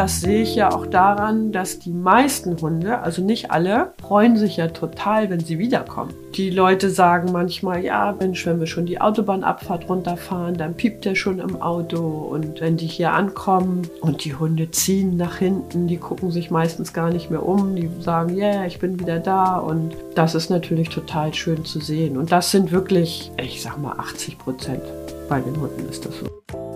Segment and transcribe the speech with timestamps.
[0.00, 4.56] das sehe ich ja auch daran, dass die meisten Hunde, also nicht alle, freuen sich
[4.56, 6.14] ja total, wenn sie wiederkommen.
[6.36, 11.16] Die Leute sagen manchmal, ja, Mensch, wenn wir schon die Autobahnabfahrt runterfahren, dann piept der
[11.16, 11.98] schon im Auto.
[12.00, 16.94] Und wenn die hier ankommen und die Hunde ziehen nach hinten, die gucken sich meistens
[16.94, 17.76] gar nicht mehr um.
[17.76, 19.58] Die sagen, ja, yeah, ich bin wieder da.
[19.58, 22.16] Und das ist natürlich total schön zu sehen.
[22.16, 24.82] Und das sind wirklich, ich sag mal, 80 Prozent.
[25.28, 26.69] Bei den Hunden ist das so.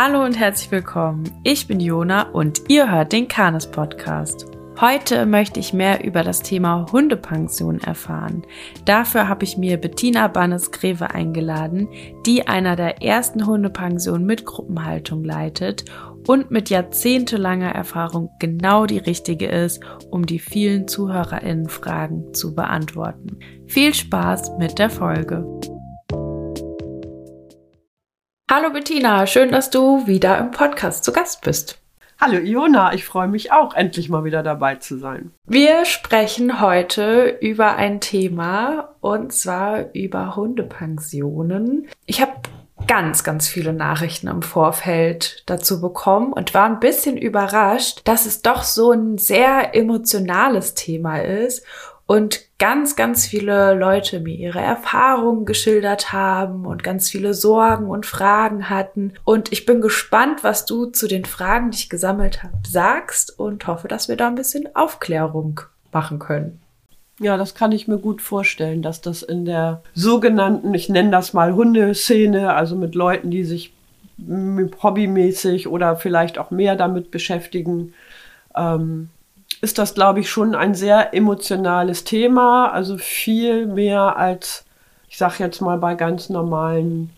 [0.00, 1.24] Hallo und herzlich willkommen.
[1.42, 4.46] Ich bin Jona und ihr hört den Kanes Podcast.
[4.80, 8.46] Heute möchte ich mehr über das Thema Hundepension erfahren.
[8.84, 11.88] Dafür habe ich mir Bettina Bannes-Greve eingeladen,
[12.24, 15.84] die einer der ersten Hundepensionen mit Gruppenhaltung leitet
[16.28, 23.40] und mit jahrzehntelanger Erfahrung genau die richtige ist, um die vielen ZuhörerInnen-Fragen zu beantworten.
[23.66, 25.44] Viel Spaß mit der Folge!
[28.50, 31.82] Hallo Bettina, schön, dass du wieder im Podcast zu Gast bist.
[32.18, 35.32] Hallo Iona, ich freue mich auch, endlich mal wieder dabei zu sein.
[35.44, 41.88] Wir sprechen heute über ein Thema und zwar über Hundepensionen.
[42.06, 42.32] Ich habe
[42.86, 48.40] ganz, ganz viele Nachrichten im Vorfeld dazu bekommen und war ein bisschen überrascht, dass es
[48.40, 51.66] doch so ein sehr emotionales Thema ist
[52.06, 58.04] und ganz, ganz viele Leute mir ihre Erfahrungen geschildert haben und ganz viele Sorgen und
[58.04, 59.12] Fragen hatten.
[59.24, 63.66] Und ich bin gespannt, was du zu den Fragen, die ich gesammelt habe, sagst und
[63.66, 65.60] hoffe, dass wir da ein bisschen Aufklärung
[65.92, 66.60] machen können.
[67.20, 71.32] Ja, das kann ich mir gut vorstellen, dass das in der sogenannten, ich nenne das
[71.32, 73.72] mal Hundeszene, also mit Leuten, die sich
[74.82, 77.92] hobbymäßig oder vielleicht auch mehr damit beschäftigen,
[78.56, 79.10] ähm,
[79.60, 82.70] ist das, glaube ich, schon ein sehr emotionales Thema.
[82.72, 84.64] Also viel mehr als,
[85.08, 87.10] ich sage jetzt mal, bei ganz normalen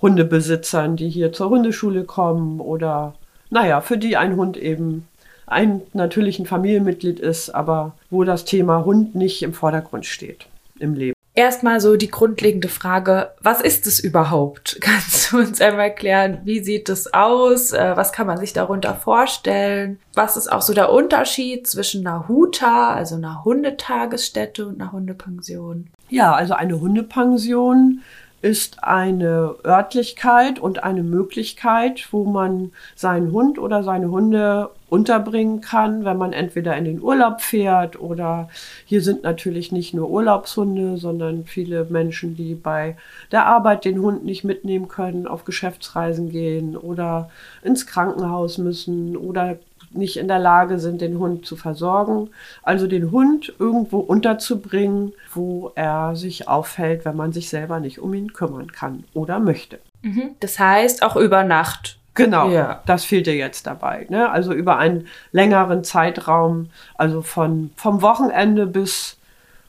[0.00, 3.14] Hundebesitzern, die hier zur Hundeschule kommen oder,
[3.50, 5.08] naja, für die ein Hund eben
[5.46, 10.46] ein natürlich ein Familienmitglied ist, aber wo das Thema Hund nicht im Vordergrund steht
[10.78, 11.15] im Leben.
[11.36, 14.78] Erstmal so die grundlegende Frage, was ist es überhaupt?
[14.80, 17.72] Kannst du uns einmal erklären, wie sieht es aus?
[17.72, 20.00] Äh, was kann man sich darunter vorstellen?
[20.14, 25.90] Was ist auch so der Unterschied zwischen einer Huta, also einer Hundetagesstätte und einer Hundepension?
[26.08, 28.00] Ja, also eine Hundepension
[28.46, 36.04] ist eine Örtlichkeit und eine Möglichkeit, wo man seinen Hund oder seine Hunde unterbringen kann,
[36.04, 38.48] wenn man entweder in den Urlaub fährt oder
[38.84, 42.96] hier sind natürlich nicht nur Urlaubshunde, sondern viele Menschen, die bei
[43.32, 47.28] der Arbeit den Hund nicht mitnehmen können, auf Geschäftsreisen gehen oder
[47.64, 49.58] ins Krankenhaus müssen oder
[49.96, 52.30] nicht in der Lage sind, den Hund zu versorgen.
[52.62, 58.14] Also den Hund irgendwo unterzubringen, wo er sich aufhält, wenn man sich selber nicht um
[58.14, 59.78] ihn kümmern kann oder möchte.
[60.02, 60.36] Mhm.
[60.40, 61.98] Das heißt auch über Nacht.
[62.14, 62.82] Genau, ja.
[62.86, 64.06] das fehlt dir jetzt dabei.
[64.08, 64.30] Ne?
[64.30, 69.18] Also über einen längeren Zeitraum, also von, vom Wochenende bis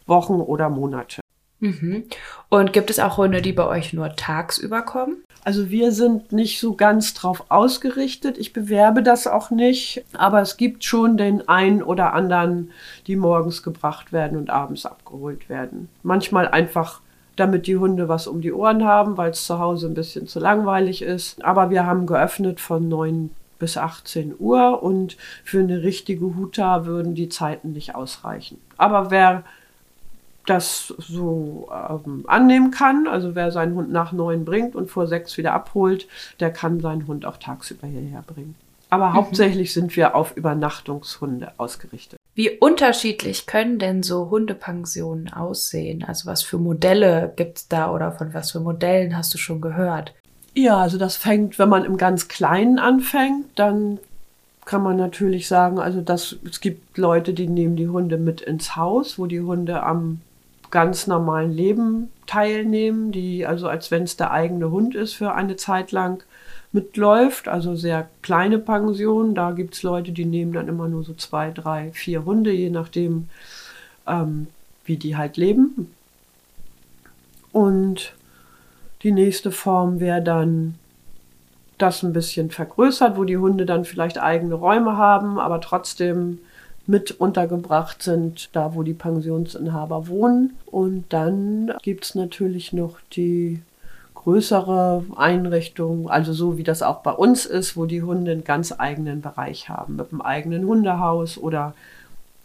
[0.05, 1.19] Wochen oder Monate.
[1.59, 2.05] Mhm.
[2.49, 5.23] Und gibt es auch Hunde, die bei euch nur tagsüber kommen?
[5.47, 8.37] Also wir sind nicht so ganz drauf ausgerichtet.
[8.37, 10.03] Ich bewerbe das auch nicht.
[10.11, 12.71] Aber es gibt schon den einen oder anderen,
[13.07, 15.87] die morgens gebracht werden und abends abgeholt werden.
[16.03, 16.99] Manchmal einfach
[17.37, 20.41] damit die Hunde was um die Ohren haben, weil es zu Hause ein bisschen zu
[20.41, 21.41] langweilig ist.
[21.45, 25.15] Aber wir haben geöffnet von 9 bis 18 Uhr und
[25.45, 28.59] für eine richtige Huta würden die Zeiten nicht ausreichen.
[28.75, 29.45] Aber wer
[30.49, 33.07] das so ähm, annehmen kann.
[33.07, 36.07] Also wer seinen Hund nach neun bringt und vor sechs wieder abholt,
[36.39, 38.55] der kann seinen Hund auch tagsüber hierher bringen.
[38.89, 39.13] Aber mhm.
[39.13, 42.19] hauptsächlich sind wir auf Übernachtungshunde ausgerichtet.
[42.35, 46.03] Wie unterschiedlich können denn so Hundepensionen aussehen?
[46.03, 49.59] Also was für Modelle gibt es da oder von was für Modellen hast du schon
[49.59, 50.13] gehört?
[50.53, 53.99] Ja, also das fängt, wenn man im ganz Kleinen anfängt, dann
[54.65, 58.75] kann man natürlich sagen, also das, es gibt Leute, die nehmen die Hunde mit ins
[58.75, 60.21] Haus, wo die Hunde am
[60.71, 65.55] ganz normalen Leben teilnehmen, die also als wenn es der eigene Hund ist für eine
[65.55, 66.23] Zeit lang
[66.71, 69.35] mitläuft, also sehr kleine Pensionen.
[69.35, 72.69] Da gibt es Leute, die nehmen dann immer nur so zwei, drei, vier Hunde, je
[72.69, 73.29] nachdem,
[74.05, 74.47] ähm,
[74.85, 75.93] wie die halt leben.
[77.51, 78.13] Und
[79.03, 80.75] die nächste Form wäre dann
[81.77, 86.39] das ein bisschen vergrößert, wo die Hunde dann vielleicht eigene Räume haben, aber trotzdem
[86.87, 90.57] mit untergebracht sind, da wo die Pensionsinhaber wohnen.
[90.65, 93.61] Und dann gibt es natürlich noch die
[94.15, 98.73] größere Einrichtung, also so wie das auch bei uns ist, wo die Hunde einen ganz
[98.77, 101.73] eigenen Bereich haben, mit einem eigenen Hundehaus oder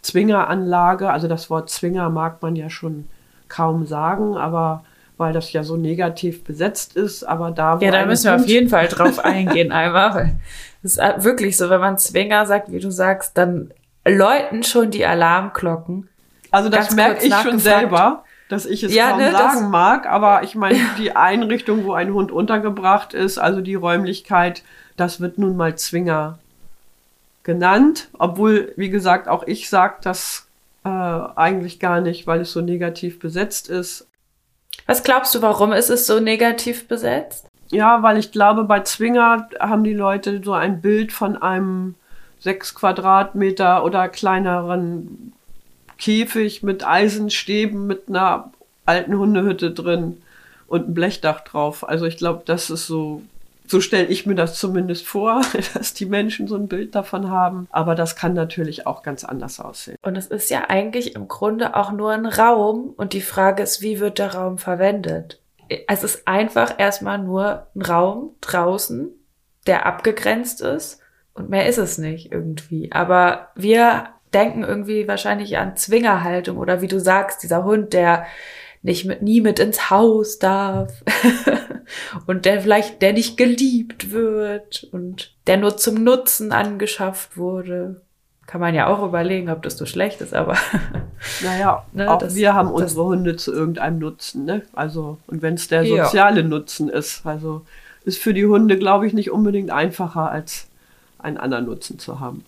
[0.01, 1.09] Zwingeranlage.
[1.09, 3.05] Also das Wort Zwinger mag man ja schon
[3.47, 4.83] kaum sagen, aber
[5.17, 7.23] weil das ja so negativ besetzt ist.
[7.23, 10.35] Aber da ja, da müssen wir auf jeden Fall drauf eingehen einmal,
[10.83, 13.71] es ist wirklich so, wenn man Zwinger sagt, wie du sagst, dann
[14.05, 16.09] läuten schon die Alarmglocken.
[16.51, 20.43] Also das merke ich schon selber, dass ich es ja, kaum ne, sagen mag, aber
[20.43, 24.63] ich meine, die Einrichtung, wo ein Hund untergebracht ist, also die Räumlichkeit,
[24.95, 26.37] das wird nun mal Zwinger
[27.43, 30.47] genannt, obwohl, wie gesagt, auch ich sage das
[30.85, 34.07] äh, eigentlich gar nicht, weil es so negativ besetzt ist.
[34.85, 37.47] Was glaubst du, warum ist es so negativ besetzt?
[37.69, 41.95] Ja, weil ich glaube, bei Zwinger haben die Leute so ein Bild von einem
[42.43, 45.33] sechs Quadratmeter oder kleineren
[45.97, 48.51] Käfig mit Eisenstäben mit einer
[48.85, 50.21] alten Hundehütte drin
[50.67, 51.87] und ein Blechdach drauf.
[51.87, 53.21] Also ich glaube, das ist so
[53.65, 55.41] so stelle ich mir das zumindest vor,
[55.73, 57.67] dass die Menschen so ein Bild davon haben.
[57.71, 59.97] Aber das kann natürlich auch ganz anders aussehen.
[60.01, 62.93] Und es ist ja eigentlich im Grunde auch nur ein Raum.
[62.95, 65.39] Und die Frage ist, wie wird der Raum verwendet?
[65.87, 69.09] Es ist einfach erstmal nur ein Raum draußen,
[69.65, 70.99] der abgegrenzt ist.
[71.33, 72.91] Und mehr ist es nicht irgendwie.
[72.91, 78.25] Aber wir denken irgendwie wahrscheinlich an Zwingerhaltung oder wie du sagst, dieser Hund, der
[78.81, 81.03] nicht mit, nie mit ins Haus darf
[82.27, 88.01] und der vielleicht, der nicht geliebt wird und der nur zum Nutzen angeschafft wurde.
[88.45, 90.57] Kann man ja auch überlegen, ob das so schlecht ist, aber.
[91.41, 94.63] Naja, ne, auch das, wir haben unsere Hunde zu irgendeinem Nutzen, ne?
[94.73, 96.47] Also, und wenn es der soziale ja.
[96.47, 97.61] Nutzen ist, also
[98.03, 100.67] ist für die Hunde, glaube ich, nicht unbedingt einfacher, als
[101.23, 102.45] einen anderen Nutzen zu haben.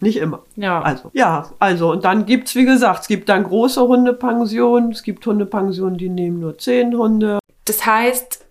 [0.00, 0.42] Nicht immer.
[0.56, 0.80] Ja.
[0.80, 5.02] Also, ja, also, und dann gibt es, wie gesagt, es gibt dann große Hundepensionen, es
[5.02, 7.40] gibt Hundepensionen, die nehmen nur zehn Hunde.
[7.64, 8.44] Das heißt,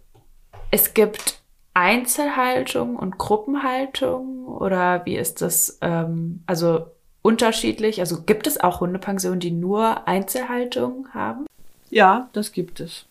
[0.71, 1.41] es gibt
[1.73, 5.77] Einzelhaltung und Gruppenhaltung oder wie ist das?
[5.81, 6.87] Ähm, also
[7.21, 7.99] unterschiedlich?
[7.99, 11.45] Also gibt es auch Hundepensionen, die nur Einzelhaltung haben?
[11.89, 13.05] Ja, das gibt es.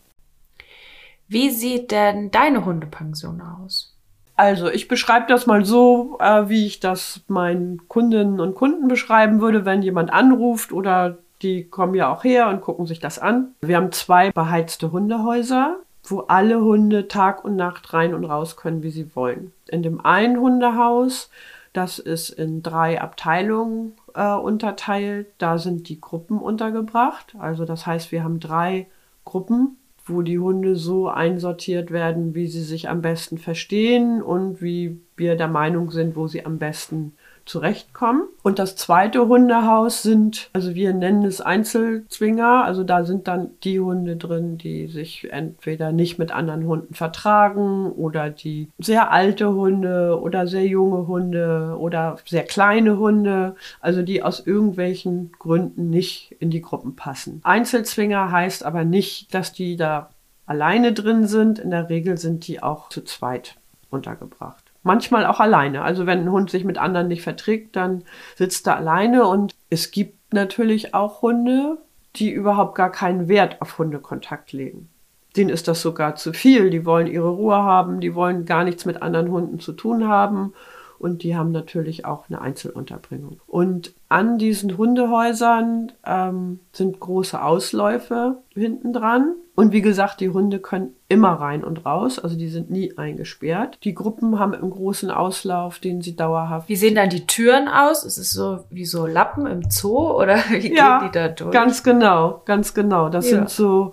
[1.28, 3.95] Wie sieht denn deine Hundepension aus?
[4.36, 9.40] Also, ich beschreibe das mal so, äh, wie ich das meinen Kundinnen und Kunden beschreiben
[9.40, 13.54] würde, wenn jemand anruft oder die kommen ja auch her und gucken sich das an.
[13.60, 18.82] Wir haben zwei beheizte Hundehäuser, wo alle Hunde Tag und Nacht rein und raus können,
[18.82, 19.52] wie sie wollen.
[19.68, 21.30] In dem einen Hundehaus,
[21.72, 27.34] das ist in drei Abteilungen äh, unterteilt, da sind die Gruppen untergebracht.
[27.38, 28.86] Also das heißt, wir haben drei
[29.24, 29.76] Gruppen
[30.08, 35.36] wo die Hunde so einsortiert werden, wie sie sich am besten verstehen und wie wir
[35.36, 37.14] der Meinung sind, wo sie am besten
[37.46, 38.24] zurechtkommen.
[38.42, 43.80] Und das zweite Hundehaus sind, also wir nennen es Einzelzwinger, also da sind dann die
[43.80, 50.20] Hunde drin, die sich entweder nicht mit anderen Hunden vertragen oder die sehr alte Hunde
[50.20, 56.50] oder sehr junge Hunde oder sehr kleine Hunde, also die aus irgendwelchen Gründen nicht in
[56.50, 57.40] die Gruppen passen.
[57.44, 60.10] Einzelzwinger heißt aber nicht, dass die da
[60.46, 61.58] alleine drin sind.
[61.58, 63.56] In der Regel sind die auch zu zweit
[63.90, 65.82] untergebracht manchmal auch alleine.
[65.82, 68.04] Also wenn ein Hund sich mit anderen nicht verträgt, dann
[68.36, 71.78] sitzt er alleine und es gibt natürlich auch Hunde,
[72.16, 74.88] die überhaupt gar keinen Wert auf Hundekontakt legen.
[75.36, 76.70] Denen ist das sogar zu viel.
[76.70, 80.54] Die wollen ihre Ruhe haben, die wollen gar nichts mit anderen Hunden zu tun haben
[80.98, 83.40] und die haben natürlich auch eine Einzelunterbringung.
[83.46, 89.34] Und an diesen Hundehäusern ähm, sind große Ausläufe hinten dran.
[89.54, 93.78] Und wie gesagt, die Hunde können immer rein und raus, also die sind nie eingesperrt.
[93.84, 96.68] Die Gruppen haben einen großen Auslauf, den sie dauerhaft.
[96.68, 98.04] Wie sehen dann die Türen aus?
[98.04, 101.52] Ist es so wie so Lappen im Zoo oder wie ja, gehen die da durch?
[101.52, 103.08] Ganz genau, ganz genau.
[103.08, 103.38] Das ja.
[103.38, 103.92] sind so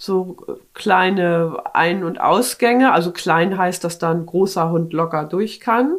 [0.00, 0.36] so
[0.74, 2.92] kleine Ein- und Ausgänge.
[2.92, 5.96] Also klein heißt, dass da ein großer Hund locker durch kann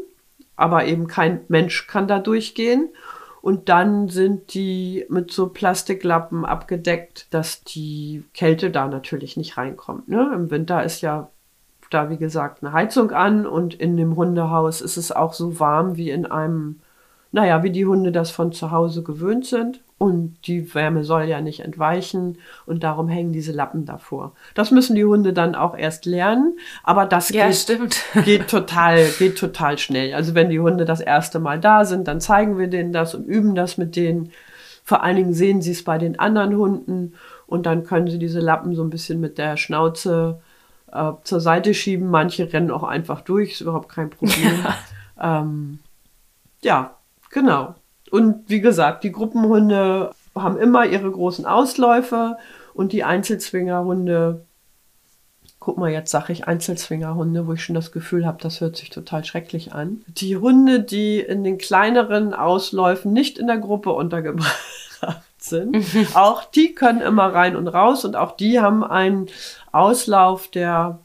[0.60, 2.89] aber eben kein Mensch kann da durchgehen.
[3.42, 10.10] Und dann sind die mit so Plastiklappen abgedeckt, dass die Kälte da natürlich nicht reinkommt.
[10.10, 10.32] Ne?
[10.34, 11.30] Im Winter ist ja
[11.89, 15.96] da, wie gesagt, eine Heizung an und in dem Hundehaus ist es auch so warm
[15.96, 16.82] wie in einem,
[17.31, 19.81] naja, wie die Hunde das von zu Hause gewöhnt sind.
[19.98, 24.31] Und die Wärme soll ja nicht entweichen und darum hängen diese Lappen davor.
[24.55, 29.38] Das müssen die Hunde dann auch erst lernen, aber das ja, geht, geht total, geht
[29.38, 30.13] total schnell.
[30.13, 33.25] Also wenn die Hunde das erste Mal da sind, dann zeigen wir denen das und
[33.25, 34.31] üben das mit denen.
[34.86, 38.39] Vor allen Dingen sehen sie es bei den anderen Hunden und dann können sie diese
[38.39, 40.39] Lappen so ein bisschen mit der Schnauze
[40.93, 42.09] äh, zur Seite schieben.
[42.09, 44.63] Manche rennen auch einfach durch, ist überhaupt kein Problem.
[45.21, 45.79] Ja, ähm,
[46.62, 46.99] ja
[47.29, 47.75] genau.
[48.12, 52.38] Und wie gesagt, die Gruppenhunde haben immer ihre großen Ausläufe
[52.74, 54.45] und die Einzelzwingerhunde,
[55.59, 58.89] guck mal, jetzt sage ich Einzelzwingerhunde, wo ich schon das Gefühl habe, das hört sich
[58.89, 60.01] total schrecklich an.
[60.07, 64.55] Die Hunde, die in den kleineren Ausläufen nicht in der Gruppe untergebracht
[65.38, 65.77] sind.
[66.15, 69.27] auch die können immer rein und raus und auch die haben einen
[69.71, 71.00] Auslauf, der,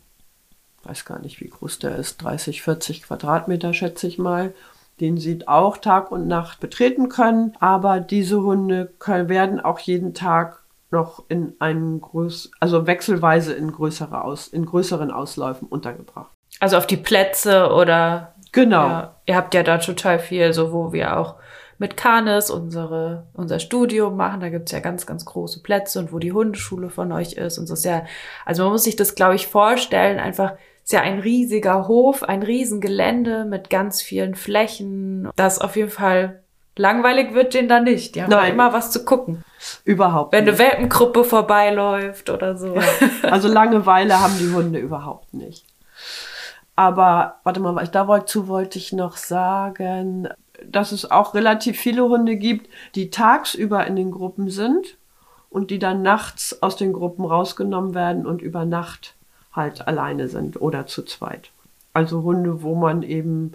[0.84, 4.54] weiß gar nicht, wie groß der ist, 30, 40 Quadratmeter, schätze ich mal
[5.00, 7.54] den sie auch Tag und Nacht betreten können.
[7.60, 13.72] Aber diese Hunde können, werden auch jeden Tag noch in einen größ also wechselweise in
[13.72, 16.30] größere Aus in größeren Ausläufen untergebracht.
[16.60, 18.88] Also auf die Plätze oder genau.
[18.88, 21.34] Ja, ihr habt ja da total viel, so wo wir auch
[21.78, 24.40] mit Canis unsere, unser Studium machen.
[24.40, 27.58] Da gibt's ja ganz, ganz große Plätze und wo die Hundeschule von euch ist.
[27.58, 28.04] Und so ist ja,
[28.44, 30.52] also man muss sich das, glaube ich, vorstellen, einfach
[30.84, 35.30] ist ja ein riesiger Hof, ein Riesengelände mit ganz vielen Flächen.
[35.34, 36.42] Das auf jeden Fall
[36.76, 38.14] langweilig wird denen da nicht.
[38.14, 38.52] Die haben Nein.
[38.52, 39.42] immer was zu gucken.
[39.84, 40.32] Überhaupt.
[40.32, 40.60] Wenn nicht.
[40.60, 42.74] eine Welpengruppe vorbeiläuft oder so.
[42.74, 42.82] Ja.
[43.22, 45.64] Also Langeweile haben die Hunde überhaupt nicht.
[46.76, 50.28] Aber warte mal, dazu wollte ich noch sagen,
[50.66, 54.98] dass es auch relativ viele Hunde gibt, die tagsüber in den Gruppen sind
[55.48, 59.13] und die dann nachts aus den Gruppen rausgenommen werden und über Nacht
[59.54, 61.50] halt alleine sind oder zu zweit.
[61.92, 63.52] Also Hunde, wo man eben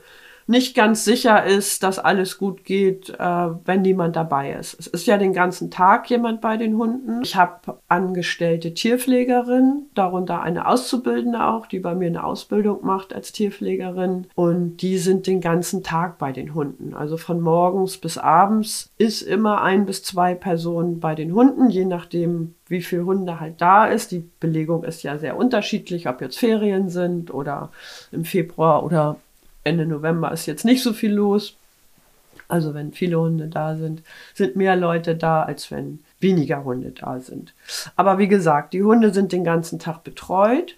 [0.50, 4.80] nicht ganz sicher ist, dass alles gut geht, äh, wenn niemand dabei ist.
[4.80, 7.22] Es ist ja den ganzen Tag jemand bei den Hunden.
[7.22, 13.32] Ich habe angestellte Tierpflegerin, darunter eine Auszubildende auch, die bei mir eine Ausbildung macht als
[13.32, 14.26] Tierpflegerin.
[14.34, 16.96] Und die sind den ganzen Tag bei den Hunden.
[16.96, 21.86] Also von morgens bis abends ist immer ein bis zwei Personen bei den Hunden, je
[21.86, 24.12] nachdem, wie viele Hunde halt da ist.
[24.12, 27.70] Die Belegung ist ja sehr unterschiedlich, ob jetzt Ferien sind oder
[28.12, 29.18] im Februar oder
[29.70, 31.56] Ende November ist jetzt nicht so viel los.
[32.48, 34.02] Also wenn viele Hunde da sind,
[34.34, 37.54] sind mehr Leute da, als wenn weniger Hunde da sind.
[37.96, 40.76] Aber wie gesagt, die Hunde sind den ganzen Tag betreut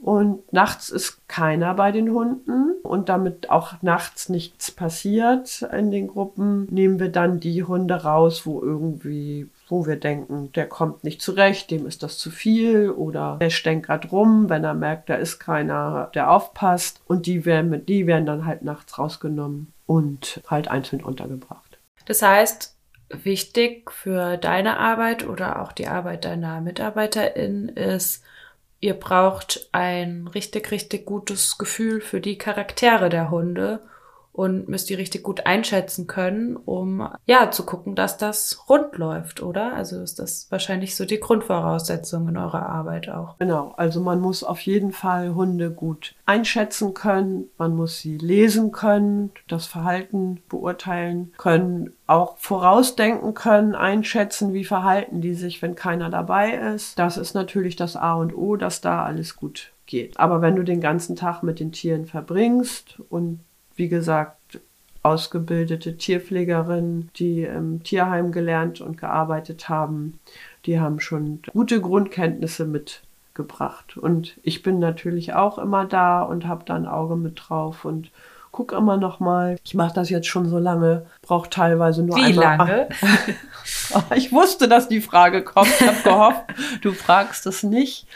[0.00, 6.08] und nachts ist keiner bei den Hunden und damit auch nachts nichts passiert in den
[6.08, 11.22] Gruppen, nehmen wir dann die Hunde raus, wo irgendwie wo wir denken, der kommt nicht
[11.22, 15.38] zurecht, dem ist das zu viel oder der stänkert rum, wenn er merkt, da ist
[15.38, 17.00] keiner, der aufpasst.
[17.06, 21.78] Und die werden, die werden dann halt nachts rausgenommen und halt einzeln untergebracht.
[22.06, 22.76] Das heißt,
[23.08, 28.22] wichtig für deine Arbeit oder auch die Arbeit deiner MitarbeiterInnen ist,
[28.80, 33.80] ihr braucht ein richtig, richtig gutes Gefühl für die Charaktere der Hunde
[34.34, 39.40] und müsst ihr richtig gut einschätzen können, um ja zu gucken, dass das rund läuft,
[39.40, 39.74] oder?
[39.74, 43.38] Also ist das wahrscheinlich so die Grundvoraussetzung in eurer Arbeit auch.
[43.38, 48.72] Genau, also man muss auf jeden Fall Hunde gut einschätzen können, man muss sie lesen
[48.72, 56.10] können, das Verhalten beurteilen können, auch vorausdenken können, einschätzen, wie verhalten die sich, wenn keiner
[56.10, 56.98] dabei ist.
[56.98, 60.18] Das ist natürlich das A und O, dass da alles gut geht.
[60.18, 63.38] Aber wenn du den ganzen Tag mit den Tieren verbringst und
[63.76, 64.60] wie gesagt,
[65.02, 70.18] ausgebildete Tierpflegerinnen, die im Tierheim gelernt und gearbeitet haben,
[70.64, 73.98] die haben schon gute Grundkenntnisse mitgebracht.
[73.98, 78.10] Und ich bin natürlich auch immer da und habe da ein Auge mit drauf und
[78.50, 79.56] gucke immer noch mal.
[79.64, 82.56] Ich mache das jetzt schon so lange, brauche teilweise nur Wie einmal.
[82.56, 82.88] lange?
[84.14, 85.68] ich wusste, dass die Frage kommt.
[85.68, 86.44] Ich habe gehofft,
[86.80, 88.06] du fragst es nicht.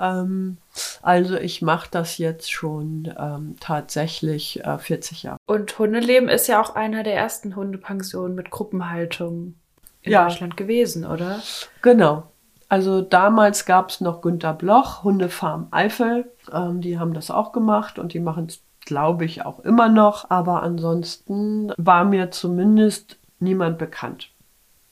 [0.00, 0.56] Ähm,
[1.02, 5.38] also ich mache das jetzt schon ähm, tatsächlich äh, 40 Jahre.
[5.46, 9.54] Und Hundeleben ist ja auch einer der ersten Hundepensionen mit Gruppenhaltung
[10.02, 10.24] in ja.
[10.24, 11.40] Deutschland gewesen, oder?
[11.82, 12.24] Genau.
[12.68, 16.30] Also damals gab es noch Günter Bloch, Hundefarm Eifel.
[16.52, 20.30] Ähm, die haben das auch gemacht und die machen es, glaube ich, auch immer noch.
[20.30, 24.30] Aber ansonsten war mir zumindest niemand bekannt.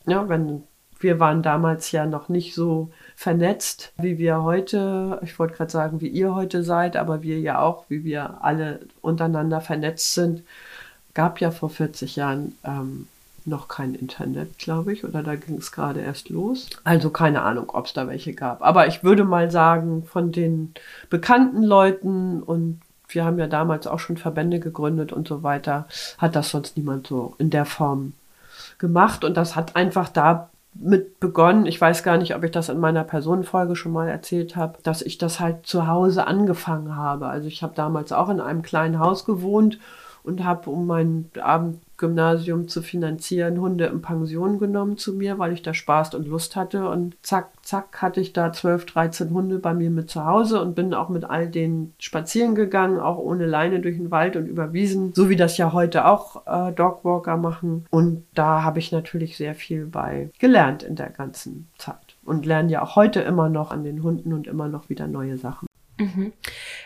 [0.06, 0.64] Ja, wenn
[0.98, 6.00] wir waren damals ja noch nicht so vernetzt, wie wir heute, ich wollte gerade sagen,
[6.00, 10.42] wie ihr heute seid, aber wir ja auch, wie wir alle untereinander vernetzt sind,
[11.14, 13.08] gab ja vor 40 Jahren ähm,
[13.46, 16.68] noch kein Internet, glaube ich, oder da ging es gerade erst los.
[16.84, 18.62] Also keine Ahnung, ob es da welche gab.
[18.62, 20.74] Aber ich würde mal sagen, von den
[21.10, 25.86] bekannten Leuten und wir haben ja damals auch schon Verbände gegründet und so weiter,
[26.18, 28.14] hat das sonst niemand so in der Form
[28.78, 29.24] gemacht.
[29.24, 31.66] Und das hat einfach da mit begonnen.
[31.66, 35.02] Ich weiß gar nicht, ob ich das in meiner Personenfolge schon mal erzählt habe, dass
[35.02, 37.26] ich das halt zu Hause angefangen habe.
[37.26, 39.78] Also ich habe damals auch in einem kleinen Haus gewohnt
[40.22, 41.30] und habe, um mein
[41.96, 46.54] Abendgymnasium zu finanzieren, Hunde in Pension genommen zu mir, weil ich da Spaß und Lust
[46.54, 46.88] hatte.
[46.88, 50.74] Und zack, zack, hatte ich da 12, 13 Hunde bei mir mit zu Hause und
[50.74, 54.74] bin auch mit all denen spazieren gegangen, auch ohne Leine durch den Wald und über
[54.74, 57.86] Wiesen, so wie das ja heute auch äh, Dogwalker machen.
[57.90, 62.72] Und da habe ich natürlich sehr viel bei gelernt in der ganzen Zeit und lerne
[62.72, 65.66] ja auch heute immer noch an den Hunden und immer noch wieder neue Sachen.
[65.98, 66.34] Mhm.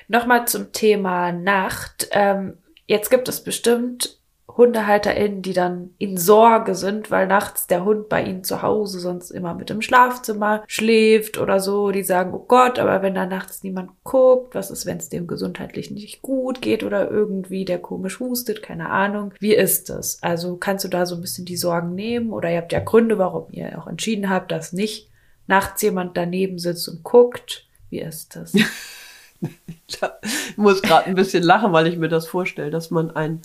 [0.07, 2.09] Nochmal zum Thema Nacht.
[2.13, 2.55] Ähm,
[2.91, 4.19] Jetzt gibt es bestimmt
[4.61, 9.31] HundehalterInnen, die dann in Sorge sind, weil nachts der Hund bei ihnen zu Hause sonst
[9.31, 11.91] immer mit im Schlafzimmer schläft oder so.
[11.91, 15.27] Die sagen, oh Gott, aber wenn da nachts niemand guckt, was ist, wenn es dem
[15.27, 19.33] gesundheitlich nicht gut geht oder irgendwie der komisch hustet, keine Ahnung.
[19.41, 20.23] Wie ist das?
[20.23, 23.17] Also kannst du da so ein bisschen die Sorgen nehmen oder ihr habt ja Gründe,
[23.17, 25.09] warum ihr auch entschieden habt, dass nicht
[25.47, 27.67] nachts jemand daneben sitzt und guckt.
[27.89, 28.53] Wie ist das?
[29.41, 33.41] ich muss gerade ein bisschen lachen, weil ich mir das vorstelle, dass man einen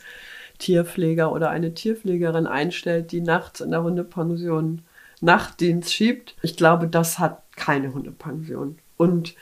[0.58, 4.82] Tierpfleger oder eine Tierpflegerin einstellt, die nachts in der Hundepension
[5.22, 6.36] Nachtdienst schiebt.
[6.42, 8.78] Ich glaube, das hat keine Hundepension.
[8.98, 9.36] Und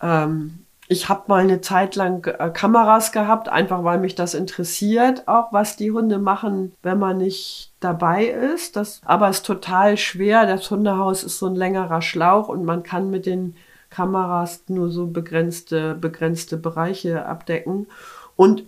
[0.00, 5.26] ähm, ich habe mal eine Zeit lang äh, Kameras gehabt, einfach weil mich das interessiert,
[5.26, 8.76] auch was die Hunde machen, wenn man nicht dabei ist.
[8.76, 10.46] Das, aber es ist total schwer.
[10.46, 13.54] Das Hundehaus ist so ein längerer Schlauch und man kann mit den
[13.90, 17.86] Kameras nur so begrenzte, begrenzte Bereiche abdecken.
[18.36, 18.64] Und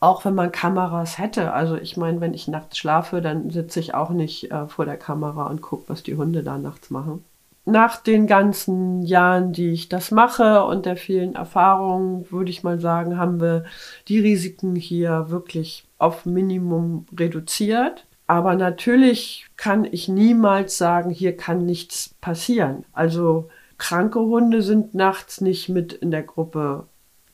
[0.00, 3.94] auch wenn man Kameras hätte, also ich meine, wenn ich nachts schlafe, dann sitze ich
[3.94, 7.24] auch nicht äh, vor der Kamera und gucke, was die Hunde da nachts machen.
[7.64, 12.80] Nach den ganzen Jahren, die ich das mache und der vielen Erfahrungen, würde ich mal
[12.80, 13.64] sagen, haben wir
[14.06, 18.06] die Risiken hier wirklich auf Minimum reduziert.
[18.26, 22.84] Aber natürlich kann ich niemals sagen, hier kann nichts passieren.
[22.92, 26.86] Also Kranke Hunde sind nachts nicht mit in der Gruppe.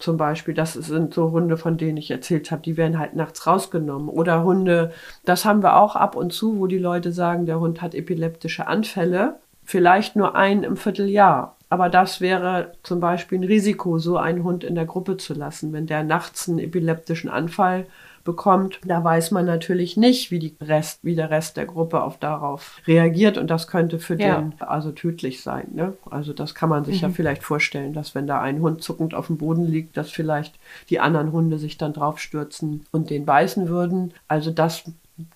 [0.04, 3.46] Zum Beispiel, das sind so Hunde, von denen ich erzählt habe, die werden halt nachts
[3.46, 4.11] rausgenommen.
[4.11, 4.92] Oder Hunde,
[5.25, 8.66] das haben wir auch ab und zu, wo die Leute sagen, der Hund hat epileptische
[8.66, 9.37] Anfälle.
[9.64, 11.56] Vielleicht nur einen im Vierteljahr.
[11.70, 15.73] Aber das wäre zum Beispiel ein Risiko, so einen Hund in der Gruppe zu lassen.
[15.73, 17.87] Wenn der nachts einen epileptischen Anfall
[18.25, 22.81] bekommt, da weiß man natürlich nicht, wie, Rest, wie der Rest der Gruppe auf darauf
[22.87, 24.40] reagiert und das könnte für ja.
[24.40, 25.69] den also tödlich sein.
[25.75, 25.93] Ne?
[26.11, 27.09] Also das kann man sich mhm.
[27.09, 30.59] ja vielleicht vorstellen, dass wenn da ein Hund zuckend auf dem Boden liegt, dass vielleicht
[30.88, 34.12] die anderen Hunde sich dann draufstürzen und den beißen würden.
[34.26, 34.85] Also das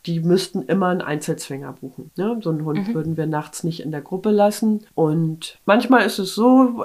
[0.06, 2.10] die müssten immer einen Einzelzwinger buchen.
[2.16, 2.38] Ne?
[2.42, 2.94] So einen Hund mhm.
[2.94, 4.84] würden wir nachts nicht in der Gruppe lassen.
[4.94, 6.84] Und manchmal ist es so,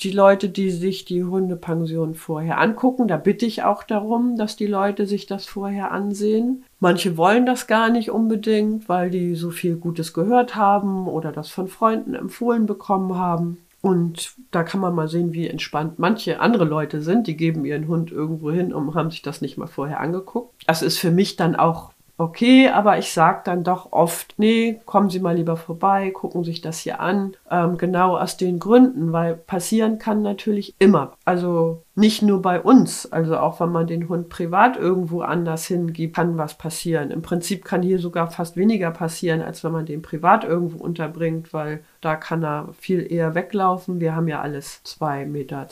[0.00, 3.08] die Leute, die sich die Hundepension vorher angucken.
[3.08, 6.64] Da bitte ich auch darum, dass die Leute sich das vorher ansehen.
[6.80, 11.50] Manche wollen das gar nicht unbedingt, weil die so viel Gutes gehört haben oder das
[11.50, 13.58] von Freunden empfohlen bekommen haben.
[13.80, 17.26] Und da kann man mal sehen, wie entspannt manche andere Leute sind.
[17.26, 20.52] Die geben ihren Hund irgendwo hin und haben sich das nicht mal vorher angeguckt.
[20.66, 25.08] Das ist für mich dann auch okay, aber ich sage dann doch oft, nee, kommen
[25.08, 27.36] Sie mal lieber vorbei, gucken sich das hier an.
[27.50, 31.12] Ähm, genau aus den Gründen, weil passieren kann natürlich immer.
[31.24, 36.14] Also nicht nur bei uns, also auch wenn man den Hund privat irgendwo anders hingibt,
[36.16, 37.10] kann was passieren.
[37.10, 41.52] Im Prinzip kann hier sogar fast weniger passieren, als wenn man den privat irgendwo unterbringt,
[41.52, 44.00] weil da kann er viel eher weglaufen.
[44.00, 45.66] Wir haben ja alles 2,20 Meter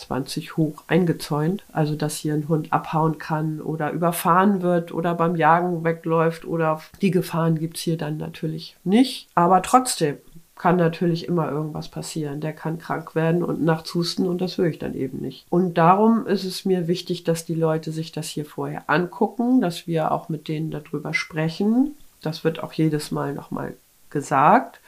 [0.57, 5.85] hoch eingezäunt, also dass hier ein Hund abhauen kann oder überfahren wird oder beim Jagen
[5.85, 9.29] wegläuft oder die Gefahren gibt es hier dann natürlich nicht.
[9.37, 10.17] Aber trotzdem,
[10.57, 12.41] kann natürlich immer irgendwas passieren.
[12.41, 15.47] Der kann krank werden und nachts husten und das höre ich dann eben nicht.
[15.51, 19.87] Und darum ist es mir wichtig, dass die Leute sich das hier vorher angucken, dass
[19.87, 21.95] wir auch mit denen darüber sprechen.
[22.23, 23.77] Das wird auch jedes Mal nochmal
[24.09, 24.81] gesagt.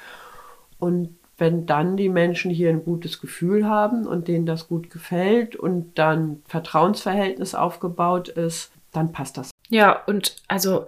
[0.78, 5.54] Und wenn dann die Menschen hier ein gutes Gefühl haben und denen das gut gefällt
[5.54, 9.50] und dann Vertrauensverhältnis aufgebaut ist, dann passt das.
[9.68, 10.86] Ja, und also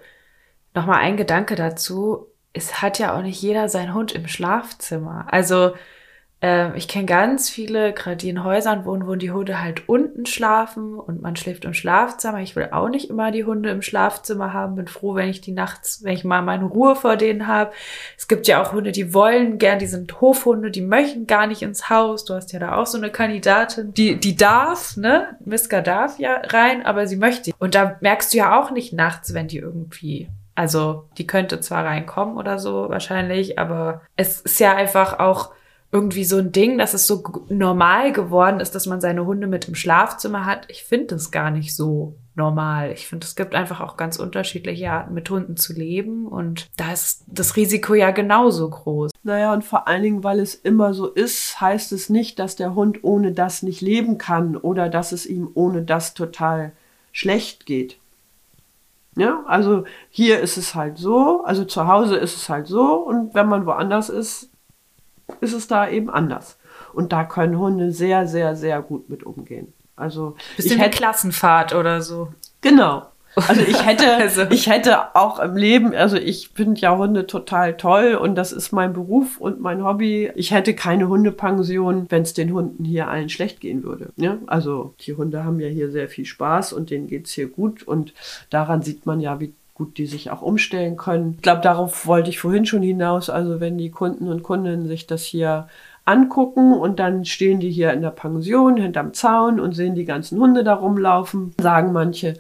[0.75, 5.27] nochmal ein Gedanke dazu es hat ja auch nicht jeder seinen Hund im Schlafzimmer.
[5.31, 5.73] Also
[6.43, 10.27] äh, ich kenne ganz viele, gerade die in Häusern wohnen, wo die Hunde halt unten
[10.27, 12.41] schlafen und man schläft im Schlafzimmer.
[12.41, 14.75] Ich will auch nicht immer die Hunde im Schlafzimmer haben.
[14.75, 17.73] Bin froh, wenn ich die nachts, wenn ich mal meine Ruhe vor denen habe.
[18.17, 21.63] Es gibt ja auch Hunde, die wollen gern, die sind Hofhunde, die möchten gar nicht
[21.63, 22.25] ins Haus.
[22.25, 25.37] Du hast ja da auch so eine Kandidatin, die, die darf, ne?
[25.45, 27.53] Miska darf ja rein, aber sie möchte.
[27.59, 30.29] Und da merkst du ja auch nicht nachts, wenn die irgendwie
[30.61, 35.53] also die könnte zwar reinkommen oder so wahrscheinlich, aber es ist ja einfach auch
[35.91, 39.69] irgendwie so ein Ding, dass es so normal geworden ist, dass man seine Hunde mit
[39.69, 40.67] im Schlafzimmer hat.
[40.69, 42.93] Ich finde das gar nicht so normal.
[42.93, 46.93] Ich finde, es gibt einfach auch ganz unterschiedliche Arten, mit Hunden zu leben und da
[46.93, 49.13] ist das Risiko ja genauso groß.
[49.23, 52.75] Naja, und vor allen Dingen, weil es immer so ist, heißt es nicht, dass der
[52.75, 56.73] Hund ohne das nicht leben kann oder dass es ihm ohne das total
[57.13, 57.97] schlecht geht.
[59.17, 63.35] Ja, also hier ist es halt so, also zu Hause ist es halt so und
[63.35, 64.51] wenn man woanders ist,
[65.41, 66.59] ist es da eben anders.
[66.93, 69.73] Und da können Hunde sehr, sehr, sehr gut mit umgehen.
[69.97, 72.33] Also bisschen ich hätte, Klassenfahrt oder so.
[72.61, 73.07] Genau.
[73.49, 74.43] Also ich hätte, also.
[74.51, 78.73] ich hätte auch im Leben, also ich finde ja Hunde total toll und das ist
[78.73, 80.31] mein Beruf und mein Hobby.
[80.35, 84.11] Ich hätte keine Hundepension, wenn es den Hunden hier allen schlecht gehen würde.
[84.17, 84.39] Ja?
[84.47, 88.13] Also die Hunde haben ja hier sehr viel Spaß und denen geht's hier gut und
[88.51, 91.35] daran sieht man ja, wie gut die sich auch umstellen können.
[91.37, 93.31] Ich glaube, darauf wollte ich vorhin schon hinaus.
[93.31, 95.69] Also wenn die Kunden und Kundinnen sich das hier
[96.05, 100.39] angucken und dann stehen die hier in der Pension hinterm Zaun und sehen die ganzen
[100.39, 102.35] Hunde da rumlaufen, sagen manche,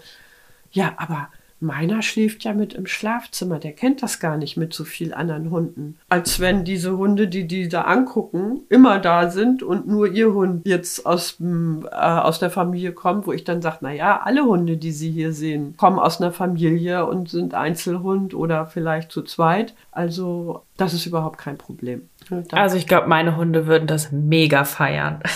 [0.72, 1.28] ja, aber
[1.62, 5.50] Meiner schläft ja mit im Schlafzimmer, der kennt das gar nicht mit so vielen anderen
[5.50, 5.98] Hunden.
[6.09, 10.66] Als wenn diese Hunde, die die da angucken, immer da sind und nur ihr Hund
[10.66, 14.78] jetzt aus, äh, aus der Familie kommt, wo ich dann sage, na ja, alle Hunde,
[14.78, 19.74] die Sie hier sehen, kommen aus einer Familie und sind Einzelhund oder vielleicht zu zweit.
[19.92, 22.09] Also das ist überhaupt kein Problem.
[22.53, 25.21] Also ich glaube, meine Hunde würden das mega feiern.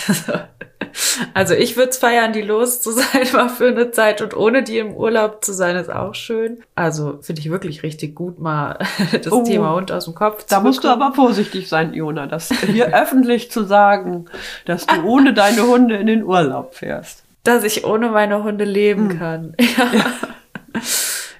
[1.33, 4.63] Also ich würde es feiern, die los zu sein, mal für eine Zeit und ohne
[4.63, 6.59] die im Urlaub zu sein, ist auch schön.
[6.75, 8.79] Also finde ich wirklich richtig gut, mal
[9.11, 12.27] das oh, Thema Hund aus dem Kopf zu Da musst du aber vorsichtig sein, Jona,
[12.27, 14.25] das hier öffentlich zu sagen,
[14.65, 17.23] dass du ohne deine Hunde in den Urlaub fährst.
[17.43, 19.19] Dass ich ohne meine Hunde leben hm.
[19.19, 19.55] kann.
[19.59, 19.93] Ja.
[19.93, 20.81] ja.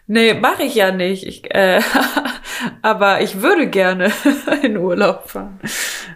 [0.07, 1.25] Nee, mache ich ja nicht.
[1.25, 1.81] Ich, äh,
[2.81, 4.11] aber ich würde gerne
[4.61, 5.59] in Urlaub fahren.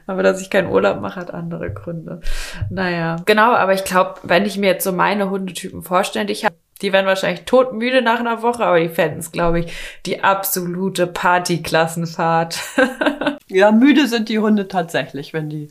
[0.06, 2.22] Aber dass ich keinen Urlaub mache, hat andere Gründe.
[2.70, 6.46] Naja, genau, aber ich glaube, wenn ich mir jetzt so meine Hundetypen vorstelle, ich
[6.82, 9.74] die werden wahrscheinlich todmüde nach einer Woche, aber die fänden es, glaube ich,
[10.06, 12.60] die absolute Partyklassenfahrt.
[13.48, 15.34] ja, müde sind die Hunde tatsächlich.
[15.34, 15.68] Wenn die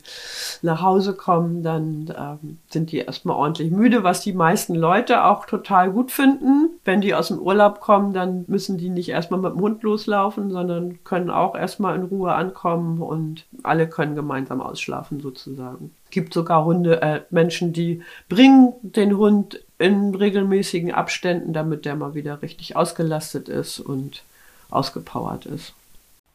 [0.61, 5.45] nach Hause kommen, dann ähm, sind die erstmal ordentlich müde, was die meisten Leute auch
[5.45, 6.69] total gut finden.
[6.85, 10.51] Wenn die aus dem Urlaub kommen, dann müssen die nicht erstmal mit dem Hund loslaufen,
[10.51, 15.91] sondern können auch erstmal in Ruhe ankommen und alle können gemeinsam ausschlafen sozusagen.
[16.05, 21.95] Es gibt sogar Hunde, äh, Menschen, die bringen den Hund in regelmäßigen Abständen, damit der
[21.95, 24.23] mal wieder richtig ausgelastet ist und
[24.69, 25.73] ausgepowert ist.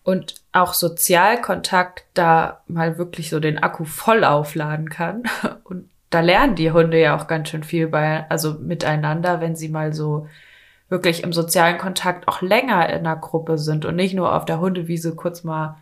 [0.03, 5.23] Und auch Sozialkontakt da mal wirklich so den Akku voll aufladen kann.
[5.65, 9.69] Und da lernen die Hunde ja auch ganz schön viel bei, also miteinander, wenn sie
[9.69, 10.29] mal so
[10.91, 14.61] wirklich im sozialen Kontakt auch länger in einer Gruppe sind und nicht nur auf der
[14.61, 15.79] Hundewiese kurz mal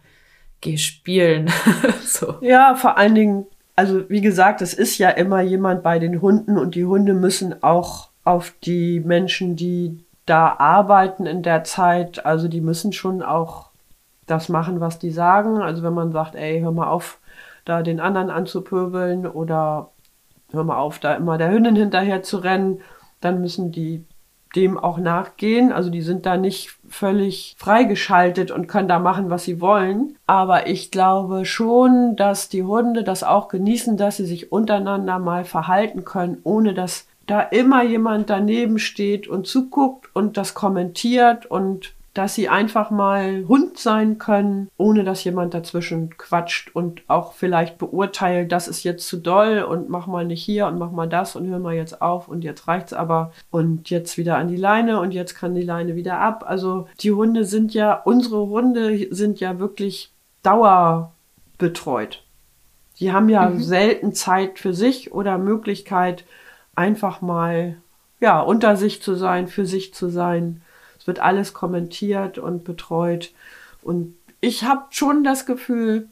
[0.60, 1.52] geh spielen.
[2.04, 2.36] so.
[2.40, 6.58] Ja, vor allen Dingen also wie gesagt, es ist ja immer jemand bei den Hunden
[6.58, 12.48] und die Hunde müssen auch auf die Menschen, die da arbeiten in der Zeit, also
[12.48, 13.70] die müssen schon auch
[14.26, 15.58] das machen, was die sagen.
[15.58, 17.18] Also wenn man sagt, ey, hör mal auf,
[17.64, 19.90] da den anderen anzupöbeln oder
[20.52, 22.80] hör mal auf, da immer der Hündin hinterher zu rennen,
[23.20, 24.04] dann müssen die
[24.54, 25.72] dem auch nachgehen.
[25.72, 30.16] Also die sind da nicht völlig freigeschaltet und können da machen, was sie wollen.
[30.26, 35.44] Aber ich glaube schon, dass die Hunde das auch genießen, dass sie sich untereinander mal
[35.44, 41.94] verhalten können, ohne dass da immer jemand daneben steht und zuguckt und das kommentiert und
[42.14, 47.78] dass sie einfach mal Hund sein können, ohne dass jemand dazwischen quatscht und auch vielleicht
[47.78, 51.36] beurteilt, das ist jetzt zu doll und mach mal nicht hier und mach mal das
[51.36, 55.00] und hör mal jetzt auf und jetzt reicht's aber und jetzt wieder an die Leine
[55.00, 56.44] und jetzt kann die Leine wieder ab.
[56.46, 62.24] Also die Hunde sind ja, unsere Hunde sind ja wirklich dauerbetreut.
[63.00, 63.60] Die haben ja mhm.
[63.60, 66.24] selten Zeit für sich oder Möglichkeit,
[66.74, 67.76] einfach mal
[68.20, 70.61] ja, unter sich zu sein, für sich zu sein
[71.02, 73.32] es wird alles kommentiert und betreut.
[73.82, 76.06] Und ich habe schon das Gefühl,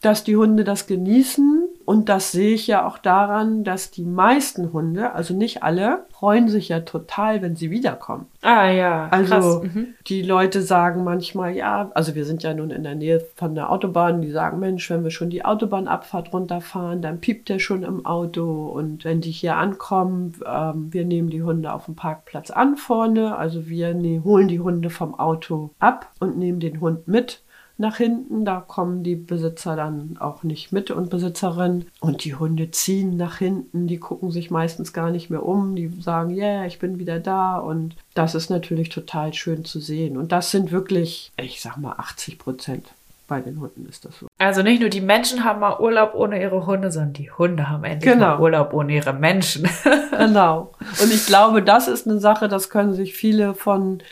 [0.00, 1.68] dass die Hunde das genießen.
[1.88, 6.46] Und das sehe ich ja auch daran, dass die meisten Hunde, also nicht alle, freuen
[6.46, 8.26] sich ja total, wenn sie wiederkommen.
[8.42, 9.08] Ah ja.
[9.10, 9.94] Also mhm.
[10.06, 13.70] die Leute sagen manchmal, ja, also wir sind ja nun in der Nähe von der
[13.72, 18.04] Autobahn, die sagen, Mensch, wenn wir schon die Autobahnabfahrt runterfahren, dann piept der schon im
[18.04, 18.66] Auto.
[18.66, 23.34] Und wenn die hier ankommen, ähm, wir nehmen die Hunde auf dem Parkplatz an vorne.
[23.38, 27.40] Also wir ne holen die Hunde vom Auto ab und nehmen den Hund mit
[27.78, 28.44] nach hinten.
[28.44, 31.86] Da kommen die Besitzer dann auch nicht mit und Besitzerinnen.
[32.00, 33.86] Und die Hunde ziehen nach hinten.
[33.86, 35.76] Die gucken sich meistens gar nicht mehr um.
[35.76, 37.58] Die sagen, ja, yeah, ich bin wieder da.
[37.58, 40.16] Und das ist natürlich total schön zu sehen.
[40.16, 42.86] Und das sind wirklich, ich sag mal, 80 Prozent.
[43.28, 44.26] Bei den Hunden ist das so.
[44.38, 47.84] Also nicht nur die Menschen haben mal Urlaub ohne ihre Hunde, sondern die Hunde haben
[47.84, 48.28] endlich genau.
[48.28, 49.68] mal Urlaub ohne ihre Menschen.
[50.18, 50.72] genau.
[51.02, 54.02] Und ich glaube, das ist eine Sache, das können sich viele von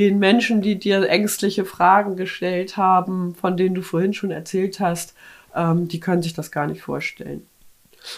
[0.00, 5.14] den Menschen, die dir ängstliche Fragen gestellt haben, von denen du vorhin schon erzählt hast,
[5.54, 7.46] ähm, die können sich das gar nicht vorstellen.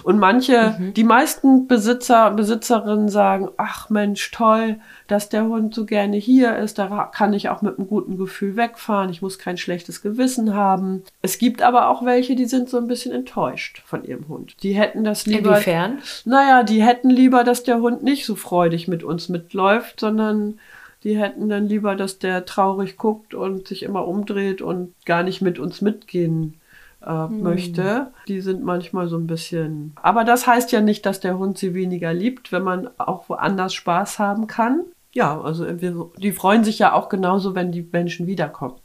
[0.02, 0.94] Und manche, mhm.
[0.94, 6.78] die meisten Besitzer, Besitzerinnen sagen, ach Mensch, toll, dass der Hund so gerne hier ist,
[6.78, 11.04] da kann ich auch mit einem guten Gefühl wegfahren, ich muss kein schlechtes Gewissen haben.
[11.22, 14.56] Es gibt aber auch welche, die sind so ein bisschen enttäuscht von ihrem Hund.
[14.62, 15.52] Die hätten das lieber.
[15.52, 16.00] Inwiefern?
[16.24, 20.58] Naja, die hätten lieber, dass der Hund nicht so freudig mit uns mitläuft, sondern
[21.04, 25.40] die hätten dann lieber, dass der traurig guckt und sich immer umdreht und gar nicht
[25.40, 26.60] mit uns mitgehen
[27.00, 27.42] äh, hm.
[27.42, 28.08] möchte.
[28.26, 29.92] Die sind manchmal so ein bisschen.
[30.02, 33.74] Aber das heißt ja nicht, dass der Hund sie weniger liebt, wenn man auch woanders
[33.74, 34.84] Spaß haben kann.
[35.12, 38.76] ja, also wir, die freuen sich ja auch genauso, wenn die Menschen wiederkommen.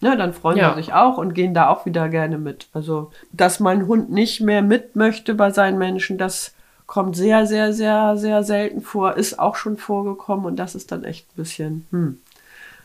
[0.00, 0.70] Ja, dann freuen ja.
[0.70, 2.68] sie sich auch und gehen da auch wieder gerne mit.
[2.72, 6.54] Also, dass mein Hund nicht mehr mit möchte bei seinen Menschen, das
[6.90, 11.04] kommt sehr, sehr, sehr, sehr selten vor, ist auch schon vorgekommen und das ist dann
[11.04, 12.20] echt ein bisschen, hm.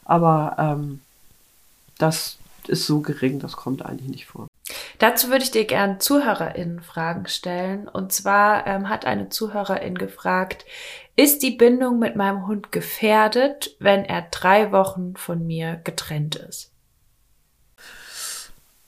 [0.03, 1.01] Aber ähm,
[1.97, 2.37] das
[2.67, 4.45] ist so gering, das kommt eigentlich nicht vor.
[4.99, 7.87] Dazu würde ich dir gerne ZuhörerInnen Fragen stellen.
[7.87, 10.65] Und zwar ähm, hat eine Zuhörerin gefragt,
[11.15, 16.74] ist die Bindung mit meinem Hund gefährdet, wenn er drei Wochen von mir getrennt ist?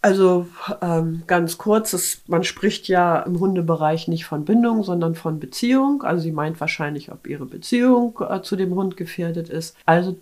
[0.02, 0.48] Also
[0.82, 6.04] ähm, ganz kurz, es, man spricht ja im Hundebereich nicht von Bindung, sondern von Beziehung.
[6.04, 9.76] Also sie meint wahrscheinlich, ob ihre Beziehung äh, zu dem Hund gefährdet ist.
[9.86, 10.16] Also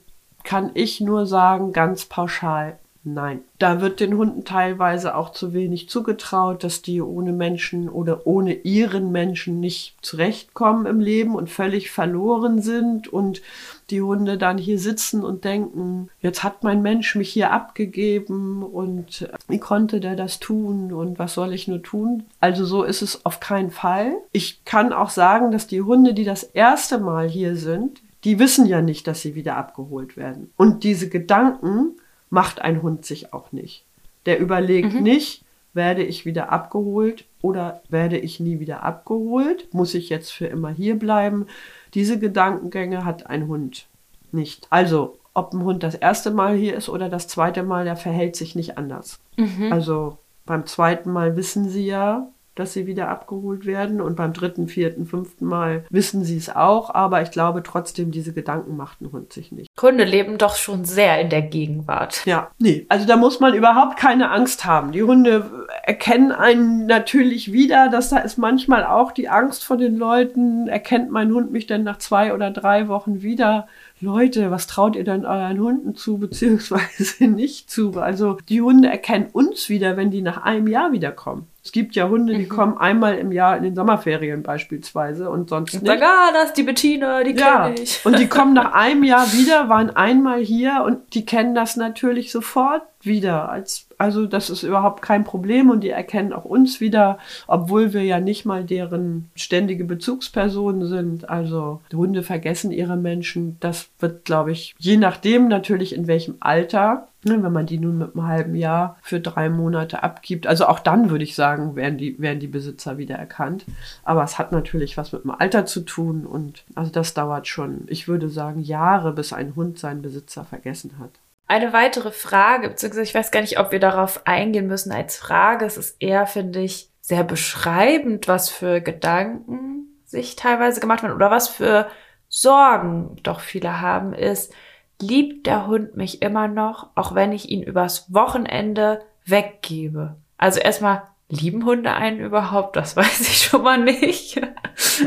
[0.43, 3.41] kann ich nur sagen, ganz pauschal, Nein.
[3.59, 8.53] Da wird den Hunden teilweise auch zu wenig zugetraut, dass die ohne Menschen oder ohne
[8.53, 13.43] ihren Menschen nicht zurechtkommen im Leben und völlig verloren sind und
[13.91, 19.29] die Hunde dann hier sitzen und denken, jetzt hat mein Mensch mich hier abgegeben und
[19.47, 22.23] wie konnte der das tun und was soll ich nur tun?
[22.39, 24.15] Also so ist es auf keinen Fall.
[24.31, 28.65] Ich kann auch sagen, dass die Hunde, die das erste Mal hier sind, die wissen
[28.65, 30.51] ja nicht, dass sie wieder abgeholt werden.
[30.57, 31.91] Und diese Gedanken
[32.29, 33.85] macht ein Hund sich auch nicht.
[34.25, 35.03] Der überlegt mhm.
[35.03, 39.73] nicht, werde ich wieder abgeholt oder werde ich nie wieder abgeholt?
[39.73, 41.47] Muss ich jetzt für immer hier bleiben?
[41.93, 43.87] Diese Gedankengänge hat ein Hund
[44.31, 44.67] nicht.
[44.69, 48.35] Also, ob ein Hund das erste Mal hier ist oder das zweite Mal, der verhält
[48.35, 49.19] sich nicht anders.
[49.37, 49.71] Mhm.
[49.71, 54.01] Also, beim zweiten Mal wissen sie ja, dass sie wieder abgeholt werden.
[54.01, 56.93] Und beim dritten, vierten, fünften Mal wissen sie es auch.
[56.93, 59.69] Aber ich glaube trotzdem, diese Gedanken macht ein Hund sich nicht.
[59.81, 62.25] Hunde leben doch schon sehr in der Gegenwart.
[62.25, 62.85] Ja, nee.
[62.89, 64.91] Also da muss man überhaupt keine Angst haben.
[64.91, 67.89] Die Hunde erkennen einen natürlich wieder.
[67.89, 70.67] dass da ist manchmal auch die Angst vor den Leuten.
[70.67, 73.67] Erkennt mein Hund mich denn nach zwei oder drei Wochen wieder?
[74.01, 77.99] Leute, was traut ihr denn euren Hunden zu, beziehungsweise nicht zu?
[77.99, 81.47] Also die Hunde erkennen uns wieder, wenn die nach einem Jahr wiederkommen.
[81.65, 82.49] Es gibt ja Hunde, die mhm.
[82.49, 85.87] kommen einmal im Jahr in den Sommerferien beispielsweise und sonst nicht.
[85.87, 87.63] Sag, ah, das ist die Bettina, die ja.
[87.63, 88.05] kenne ich.
[88.05, 92.31] Und die kommen nach einem Jahr wieder, waren einmal hier und die kennen das natürlich
[92.31, 93.49] sofort wieder.
[93.49, 98.03] Als, also das ist überhaupt kein Problem und die erkennen auch uns wieder, obwohl wir
[98.03, 101.29] ja nicht mal deren ständige Bezugspersonen sind.
[101.29, 103.57] Also Hunde vergessen ihre Menschen.
[103.59, 107.97] Das wird, glaube ich, je nachdem natürlich in welchem Alter, ne, wenn man die nun
[107.97, 110.47] mit einem halben Jahr für drei Monate abgibt.
[110.47, 113.65] Also auch dann würde ich sagen, werden die, werden die Besitzer wieder erkannt.
[114.03, 117.83] Aber es hat natürlich was mit dem Alter zu tun und also das dauert schon,
[117.87, 121.11] ich würde sagen, Jahre, bis ein Hund seinen Besitzer vergessen hat.
[121.47, 125.65] Eine weitere Frage, beziehungsweise ich weiß gar nicht, ob wir darauf eingehen müssen als Frage.
[125.65, 131.29] Es ist eher, finde ich, sehr beschreibend, was für Gedanken sich teilweise gemacht werden oder
[131.29, 131.87] was für
[132.29, 134.51] Sorgen doch viele haben, ist,
[134.99, 140.15] liebt der Hund mich immer noch, auch wenn ich ihn übers Wochenende weggebe?
[140.37, 142.75] Also erstmal, lieben Hunde einen überhaupt?
[142.75, 144.41] Das weiß ich schon mal nicht,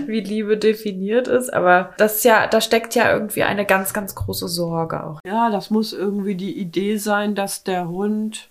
[0.06, 1.52] wie Liebe definiert ist.
[1.52, 5.20] Aber das ist ja, da steckt ja irgendwie eine ganz, ganz große Sorge auch.
[5.26, 8.50] Ja, das muss irgendwie die Idee sein, dass der Hund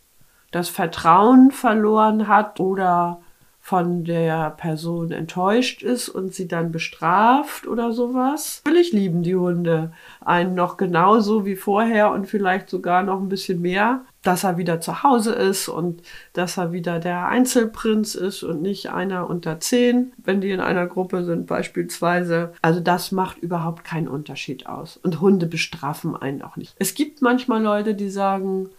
[0.51, 3.21] das Vertrauen verloren hat oder
[3.67, 8.61] von der Person enttäuscht ist und sie dann bestraft oder sowas.
[8.63, 13.61] Natürlich lieben die Hunde einen noch genauso wie vorher und vielleicht sogar noch ein bisschen
[13.61, 16.01] mehr, dass er wieder zu Hause ist und
[16.33, 20.85] dass er wieder der Einzelprinz ist und nicht einer unter zehn, wenn die in einer
[20.85, 22.53] Gruppe sind beispielsweise.
[22.61, 24.97] Also das macht überhaupt keinen Unterschied aus.
[24.97, 26.75] Und Hunde bestrafen einen auch nicht.
[26.77, 28.69] Es gibt manchmal Leute, die sagen,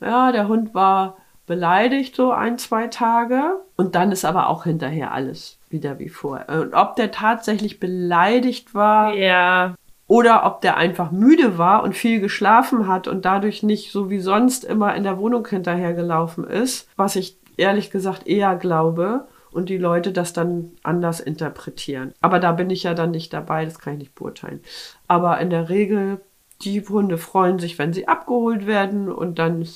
[0.00, 5.12] ja, der Hund war beleidigt so ein, zwei Tage und dann ist aber auch hinterher
[5.12, 6.60] alles wieder wie vorher.
[6.60, 9.74] Und ob der tatsächlich beleidigt war ja.
[10.08, 14.20] Oder ob der einfach müde war und viel geschlafen hat und dadurch nicht so wie
[14.20, 19.76] sonst immer in der Wohnung hinterhergelaufen ist, was ich ehrlich gesagt eher glaube und die
[19.76, 22.14] Leute das dann anders interpretieren.
[22.22, 24.60] Aber da bin ich ja dann nicht dabei, das kann ich nicht beurteilen.
[25.08, 26.22] Aber in der Regel,
[26.62, 29.66] die Hunde freuen sich, wenn sie abgeholt werden und dann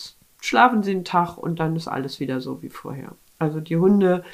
[0.41, 3.13] schlafen sie einen Tag und dann ist alles wieder so wie vorher.
[3.39, 4.25] Also die Hunde,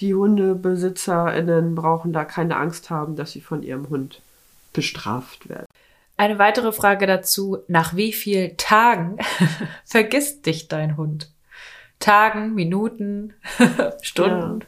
[0.00, 4.20] die HundebesitzerInnen brauchen da keine Angst haben, dass sie von ihrem Hund
[4.78, 5.66] bestraft werden.
[6.16, 7.58] Eine weitere Frage dazu.
[7.68, 9.18] Nach wie vielen Tagen
[9.84, 11.30] vergisst dich dein Hund?
[12.00, 13.34] Tagen, Minuten,
[14.02, 14.60] Stunden?
[14.60, 14.66] Ja.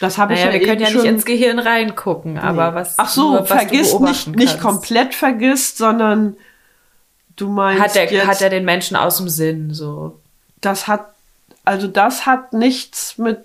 [0.00, 2.40] Das habe ich naja, ja wir können ja nicht ins Gehirn reingucken, nee.
[2.40, 6.36] aber was Ach so, nur, was vergisst nicht, nicht komplett vergisst, sondern
[7.36, 10.18] Du meinst hat er, jetzt, hat er den Menschen aus dem Sinn so?
[10.60, 11.14] Das hat
[11.64, 13.40] also das hat nichts mit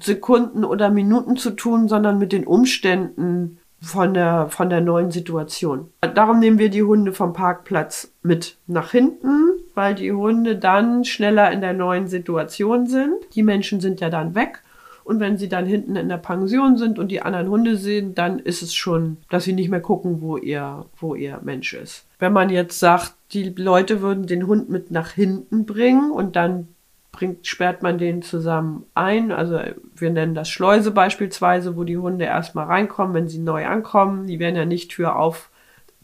[0.00, 5.90] Sekunden oder Minuten zu tun, sondern mit den Umständen, von der, von der neuen Situation.
[6.14, 11.52] Darum nehmen wir die Hunde vom Parkplatz mit nach hinten, weil die Hunde dann schneller
[11.52, 13.14] in der neuen Situation sind.
[13.34, 14.62] Die Menschen sind ja dann weg.
[15.04, 18.38] Und wenn sie dann hinten in der Pension sind und die anderen Hunde sehen, dann
[18.38, 22.06] ist es schon, dass sie nicht mehr gucken, wo ihr, wo ihr Mensch ist.
[22.18, 26.68] Wenn man jetzt sagt, die Leute würden den Hund mit nach hinten bringen und dann
[27.14, 29.32] bringt, sperrt man den zusammen ein.
[29.32, 29.60] Also
[29.94, 34.26] wir nennen das Schleuse beispielsweise, wo die Hunde erstmal reinkommen, wenn sie neu ankommen.
[34.26, 35.50] Die werden ja nicht Tür auf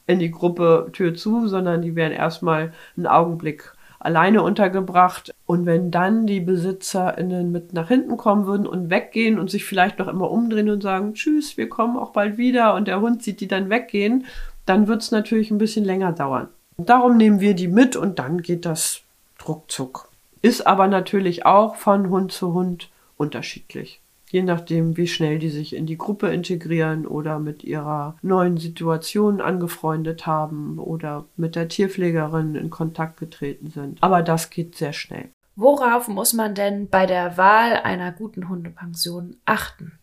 [0.07, 5.33] in die Gruppe Tür zu, sondern die werden erstmal einen Augenblick alleine untergebracht.
[5.47, 9.99] Und wenn dann die BesitzerInnen mit nach hinten kommen würden und weggehen und sich vielleicht
[9.99, 13.41] noch immer umdrehen und sagen, tschüss, wir kommen auch bald wieder und der Hund sieht
[13.41, 14.25] die dann weggehen,
[14.67, 16.49] dann wird es natürlich ein bisschen länger dauern.
[16.79, 19.03] Darum nehmen wir die mit und dann geht das
[19.47, 20.10] ruckzuck.
[20.43, 24.01] Ist aber natürlich auch von Hund zu Hund unterschiedlich.
[24.31, 29.41] Je nachdem, wie schnell die sich in die Gruppe integrieren oder mit ihrer neuen Situation
[29.41, 33.99] angefreundet haben oder mit der Tierpflegerin in Kontakt getreten sind.
[34.03, 35.31] Aber das geht sehr schnell.
[35.57, 39.99] Worauf muss man denn bei der Wahl einer guten Hundepension achten?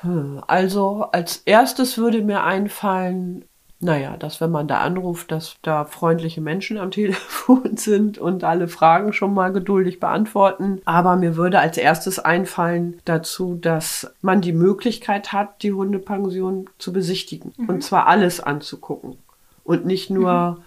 [0.00, 3.44] Hm, also als erstes würde mir einfallen,
[3.80, 8.68] naja, dass wenn man da anruft, dass da freundliche Menschen am Telefon sind und alle
[8.68, 10.80] Fragen schon mal geduldig beantworten.
[10.84, 16.92] Aber mir würde als erstes einfallen dazu, dass man die Möglichkeit hat, die Hundepension zu
[16.92, 17.52] besichtigen.
[17.56, 17.68] Mhm.
[17.68, 19.18] Und zwar alles anzugucken.
[19.64, 20.65] Und nicht nur mhm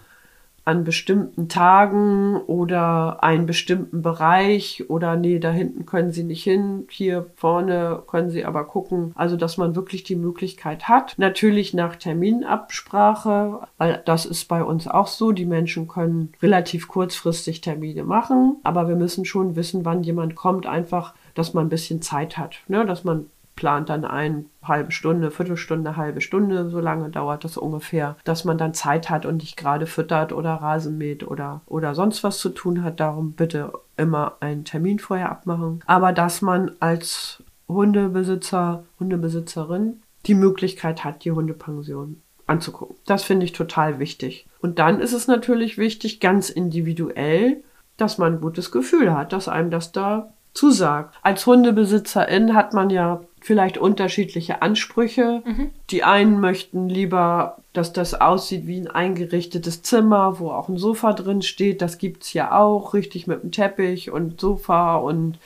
[0.64, 6.86] an bestimmten Tagen oder einen bestimmten Bereich oder nee, da hinten können Sie nicht hin,
[6.90, 9.12] hier vorne können Sie aber gucken.
[9.14, 11.14] Also, dass man wirklich die Möglichkeit hat.
[11.16, 15.32] Natürlich nach Terminabsprache, weil das ist bei uns auch so.
[15.32, 20.66] Die Menschen können relativ kurzfristig Termine machen, aber wir müssen schon wissen, wann jemand kommt,
[20.66, 22.84] einfach, dass man ein bisschen Zeit hat, ne?
[22.84, 23.26] dass man
[23.60, 28.56] plant dann ein, halbe Stunde, Viertelstunde, halbe Stunde, so lange dauert das ungefähr, dass man
[28.56, 32.48] dann Zeit hat und nicht gerade füttert oder Rasen mäht oder, oder sonst was zu
[32.48, 33.00] tun hat.
[33.00, 35.84] Darum bitte immer einen Termin vorher abmachen.
[35.84, 42.96] Aber dass man als Hundebesitzer, Hundebesitzerin die Möglichkeit hat, die Hundepension anzugucken.
[43.04, 44.46] Das finde ich total wichtig.
[44.62, 47.62] Und dann ist es natürlich wichtig, ganz individuell,
[47.98, 51.14] dass man ein gutes Gefühl hat, dass einem das da zusagt.
[51.22, 55.42] Als Hundebesitzerin hat man ja vielleicht unterschiedliche Ansprüche.
[55.44, 55.70] Mhm.
[55.90, 61.12] Die einen möchten lieber, dass das aussieht wie ein eingerichtetes Zimmer, wo auch ein Sofa
[61.12, 61.80] drin steht.
[61.80, 65.38] Das gibt's ja auch, richtig mit einem Teppich und Sofa und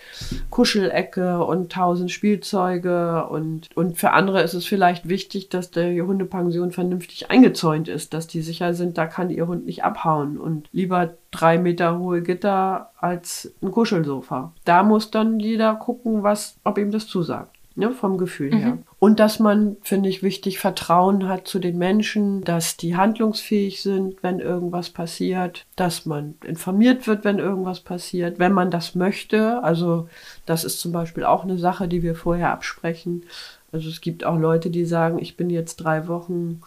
[0.50, 3.26] Kuschelecke und tausend Spielzeuge.
[3.28, 8.26] Und, und für andere ist es vielleicht wichtig, dass die Hundepension vernünftig eingezäunt ist, dass
[8.26, 10.38] die sicher sind, da kann ihr Hund nicht abhauen.
[10.38, 14.52] Und lieber drei Meter hohe Gitter als ein Kuschelsofa.
[14.64, 18.58] Da muss dann jeder gucken, was, ob ihm das zusagt ne, vom Gefühl mhm.
[18.58, 18.78] her.
[18.98, 24.22] Und dass man, finde ich wichtig, Vertrauen hat zu den Menschen, dass die handlungsfähig sind,
[24.22, 29.62] wenn irgendwas passiert, dass man informiert wird, wenn irgendwas passiert, wenn man das möchte.
[29.62, 30.08] Also
[30.46, 33.24] das ist zum Beispiel auch eine Sache, die wir vorher absprechen.
[33.72, 36.60] Also es gibt auch Leute, die sagen, ich bin jetzt drei Wochen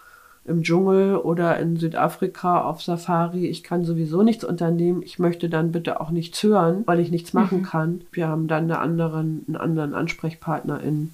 [0.48, 3.48] im Dschungel oder in Südafrika auf Safari.
[3.48, 5.02] Ich kann sowieso nichts unternehmen.
[5.04, 7.64] Ich möchte dann bitte auch nichts hören, weil ich nichts machen mhm.
[7.64, 8.02] kann.
[8.12, 11.14] Wir haben dann eine anderen, einen anderen Ansprechpartner in,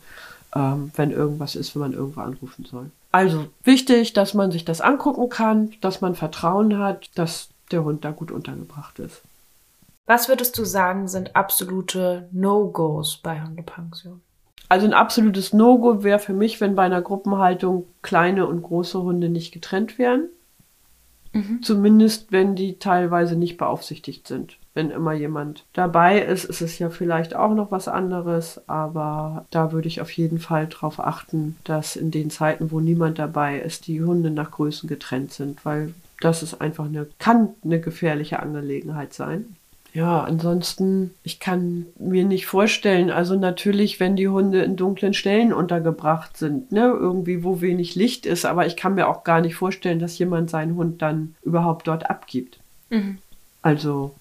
[0.56, 2.92] ähm, wenn irgendwas ist, wenn man irgendwo anrufen soll.
[3.12, 8.04] Also wichtig, dass man sich das angucken kann, dass man Vertrauen hat, dass der Hund
[8.06, 9.22] da gut untergebracht ist.
[10.06, 14.22] Was würdest du sagen, sind absolute No-Gos bei Hundepension?
[14.74, 19.30] Also ein absolutes No-Go wäre für mich, wenn bei einer Gruppenhaltung kleine und große Hunde
[19.30, 20.30] nicht getrennt wären.
[21.32, 21.62] Mhm.
[21.62, 24.58] Zumindest wenn die teilweise nicht beaufsichtigt sind.
[24.74, 29.72] Wenn immer jemand dabei ist, ist es ja vielleicht auch noch was anderes, aber da
[29.74, 33.86] würde ich auf jeden Fall darauf achten, dass in den Zeiten, wo niemand dabei ist,
[33.86, 39.14] die Hunde nach Größen getrennt sind, weil das ist einfach eine, kann eine gefährliche Angelegenheit
[39.14, 39.56] sein.
[39.94, 45.54] Ja, ansonsten, ich kann mir nicht vorstellen, also natürlich, wenn die Hunde in dunklen Stellen
[45.54, 49.54] untergebracht sind, ne, irgendwie, wo wenig Licht ist, aber ich kann mir auch gar nicht
[49.54, 52.58] vorstellen, dass jemand seinen Hund dann überhaupt dort abgibt.
[52.90, 53.20] Mhm.
[53.62, 54.16] Also,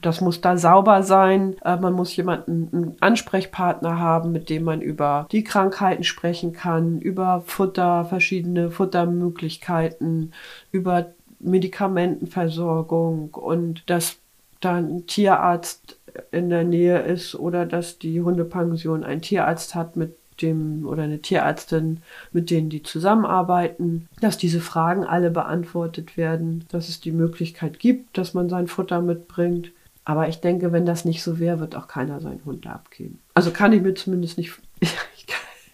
[0.00, 1.54] das muss da sauber sein.
[1.64, 6.98] Äh, man muss jemanden, einen Ansprechpartner haben, mit dem man über die Krankheiten sprechen kann,
[6.98, 10.32] über Futter, verschiedene Futtermöglichkeiten,
[10.72, 14.16] über Medikamentenversorgung und das
[14.64, 15.98] da ein Tierarzt
[16.30, 21.20] in der Nähe ist oder dass die Hundepension einen Tierarzt hat mit dem oder eine
[21.20, 22.00] Tierärztin,
[22.32, 28.18] mit denen die zusammenarbeiten, dass diese Fragen alle beantwortet werden, dass es die Möglichkeit gibt,
[28.18, 29.72] dass man sein Futter mitbringt.
[30.04, 33.20] Aber ich denke, wenn das nicht so wäre, wird auch keiner seinen Hund abgeben.
[33.34, 34.52] Also kann ich mir zumindest nicht,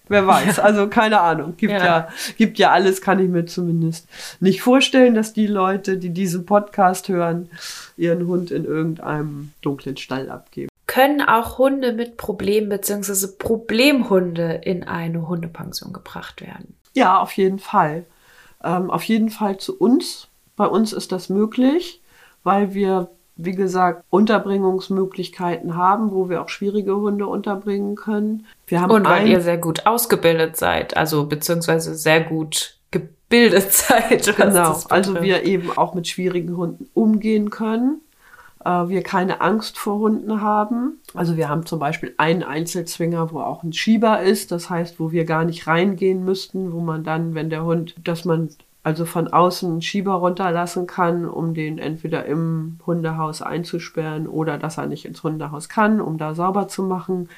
[0.08, 1.54] Wer weiß, also keine Ahnung.
[1.56, 1.84] Gibt ja.
[1.84, 2.08] ja.
[2.36, 4.08] gibt ja alles, kann ich mir zumindest
[4.40, 7.50] nicht vorstellen, dass die Leute, die diesen Podcast hören,
[7.96, 10.68] ihren Hund in irgendeinem dunklen Stall abgeben.
[10.86, 13.28] Können auch Hunde mit Problemen bzw.
[13.38, 16.74] Problemhunde in eine Hundepension gebracht werden?
[16.94, 18.06] Ja, auf jeden Fall.
[18.64, 20.28] Ähm, auf jeden Fall zu uns.
[20.56, 22.02] Bei uns ist das möglich,
[22.42, 28.46] weil wir wie gesagt, Unterbringungsmöglichkeiten haben, wo wir auch schwierige Hunde unterbringen können.
[28.66, 34.36] Wir haben Und weil ihr sehr gut ausgebildet seid, also beziehungsweise sehr gut gebildet seid.
[34.36, 38.00] Genau, also wir eben auch mit schwierigen Hunden umgehen können.
[38.64, 41.00] Äh, wir keine Angst vor Hunden haben.
[41.14, 45.12] Also wir haben zum Beispiel einen Einzelzwinger, wo auch ein Schieber ist, das heißt, wo
[45.12, 48.50] wir gar nicht reingehen müssten, wo man dann, wenn der Hund, dass man
[48.82, 54.78] also von außen einen Schieber runterlassen kann, um den entweder im Hundehaus einzusperren oder dass
[54.78, 57.28] er nicht ins Hundehaus kann, um da sauber zu machen.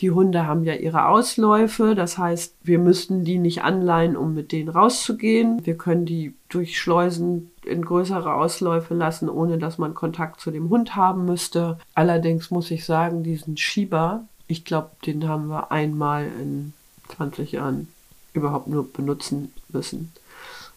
[0.00, 4.52] Die Hunde haben ja ihre Ausläufe, das heißt, wir müssten die nicht anleihen, um mit
[4.52, 5.64] denen rauszugehen.
[5.66, 10.70] Wir können die durch Schleusen in größere Ausläufe lassen, ohne dass man Kontakt zu dem
[10.70, 11.78] Hund haben müsste.
[11.94, 16.72] Allerdings muss ich sagen, diesen Schieber, ich glaube, den haben wir einmal in
[17.16, 17.88] 20 Jahren
[18.32, 20.12] überhaupt nur benutzen müssen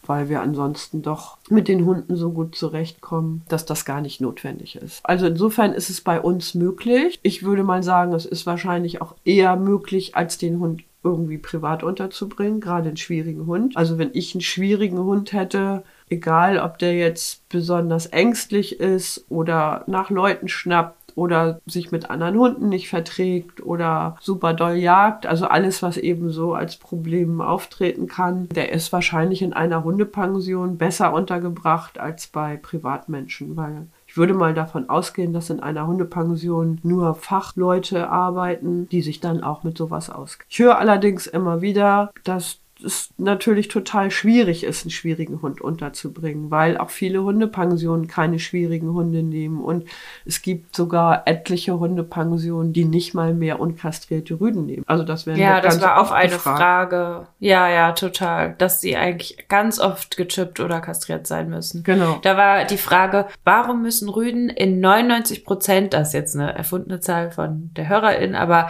[0.06, 4.76] weil wir ansonsten doch mit den Hunden so gut zurechtkommen, dass das gar nicht notwendig
[4.76, 5.00] ist.
[5.04, 7.18] Also insofern ist es bei uns möglich.
[7.22, 11.82] Ich würde mal sagen, es ist wahrscheinlich auch eher möglich, als den Hund irgendwie privat
[11.82, 13.76] unterzubringen, gerade einen schwierigen Hund.
[13.76, 19.84] Also wenn ich einen schwierigen Hund hätte, egal ob der jetzt besonders ängstlich ist oder
[19.86, 25.26] nach Leuten schnappt oder sich mit anderen Hunden nicht verträgt oder super doll jagt.
[25.26, 28.48] Also alles, was eben so als Problem auftreten kann.
[28.48, 34.52] Der ist wahrscheinlich in einer Hundepension besser untergebracht als bei Privatmenschen, weil ich würde mal
[34.52, 40.10] davon ausgehen, dass in einer Hundepension nur Fachleute arbeiten, die sich dann auch mit sowas
[40.10, 40.48] auskennen.
[40.50, 46.50] Ich höre allerdings immer wieder, dass es natürlich total schwierig ist, einen schwierigen Hund unterzubringen,
[46.50, 49.62] weil auch viele Hundepensionen keine schwierigen Hunde nehmen.
[49.62, 49.84] Und
[50.24, 54.84] es gibt sogar etliche Hundepensionen, die nicht mal mehr unkastrierte Rüden nehmen.
[54.86, 56.58] Also das wäre Ja, das war auch eine gefragt.
[56.58, 57.26] Frage.
[57.38, 58.54] Ja, ja, total.
[58.58, 61.82] Dass sie eigentlich ganz oft gechippt oder kastriert sein müssen.
[61.82, 62.18] Genau.
[62.22, 67.00] Da war die Frage, warum müssen Rüden in 99 Prozent, das ist jetzt eine erfundene
[67.00, 68.68] Zahl von der Hörerin, aber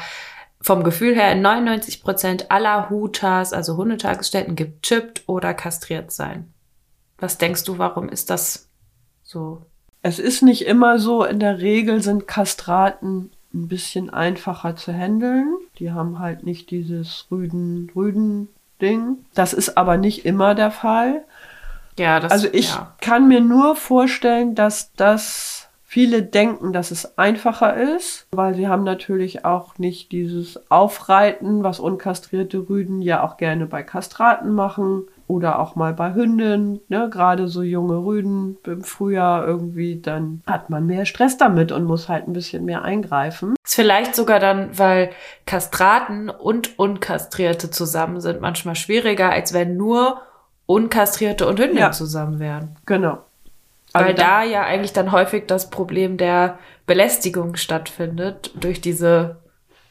[0.63, 6.53] vom Gefühl her in 99 Prozent aller Hutas, also Hundetagesstätten, gechippt oder kastriert sein.
[7.19, 8.69] Was denkst du, warum ist das
[9.23, 9.63] so?
[10.03, 11.25] Es ist nicht immer so.
[11.25, 15.57] In der Regel sind Kastraten ein bisschen einfacher zu handeln.
[15.79, 19.19] Die haben halt nicht dieses Rüden-Rüden-Ding.
[19.35, 21.25] Das ist aber nicht immer der Fall.
[21.99, 22.95] Ja, das, also ich ja.
[23.01, 25.52] kann mir nur vorstellen, dass das
[25.93, 31.81] Viele denken, dass es einfacher ist, weil sie haben natürlich auch nicht dieses Aufreiten, was
[31.81, 37.11] unkastrierte Rüden ja auch gerne bei Kastraten machen oder auch mal bei Hünden, ne?
[37.11, 42.09] gerade so junge Rüden im Frühjahr irgendwie, dann hat man mehr Stress damit und muss
[42.09, 43.55] halt ein bisschen mehr eingreifen.
[43.63, 45.11] Ist vielleicht sogar dann, weil
[45.45, 50.23] Kastraten und Unkastrierte zusammen sind, manchmal schwieriger, als wenn nur
[50.65, 51.93] Unkastrierte und Hündin ja.
[51.93, 52.79] zusammen wären.
[52.87, 53.19] Genau.
[53.93, 59.37] Weil also da ja eigentlich dann häufig das Problem der Belästigung stattfindet durch diese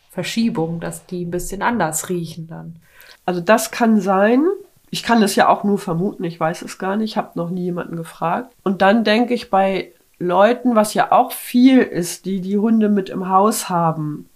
[0.10, 2.78] Verschiebung, dass die ein bisschen anders riechen dann.
[3.26, 4.46] Also das kann sein.
[4.90, 7.64] Ich kann es ja auch nur vermuten, ich weiß es gar nicht, habe noch nie
[7.64, 8.54] jemanden gefragt.
[8.64, 13.10] Und dann denke ich bei Leuten, was ja auch viel ist, die die Hunde mit
[13.10, 14.28] im Haus haben,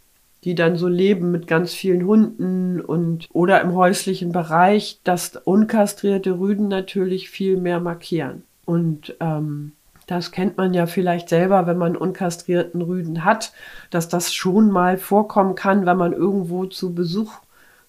[0.46, 6.40] die dann so leben mit ganz vielen Hunden und oder im häuslichen Bereich, dass unkastrierte
[6.40, 8.44] Rüden natürlich viel mehr markieren.
[8.66, 9.74] Und ähm,
[10.08, 13.54] das kennt man ja vielleicht selber, wenn man unkastrierten Rüden hat,
[13.90, 17.34] dass das schon mal vorkommen kann, wenn man irgendwo zu Besuch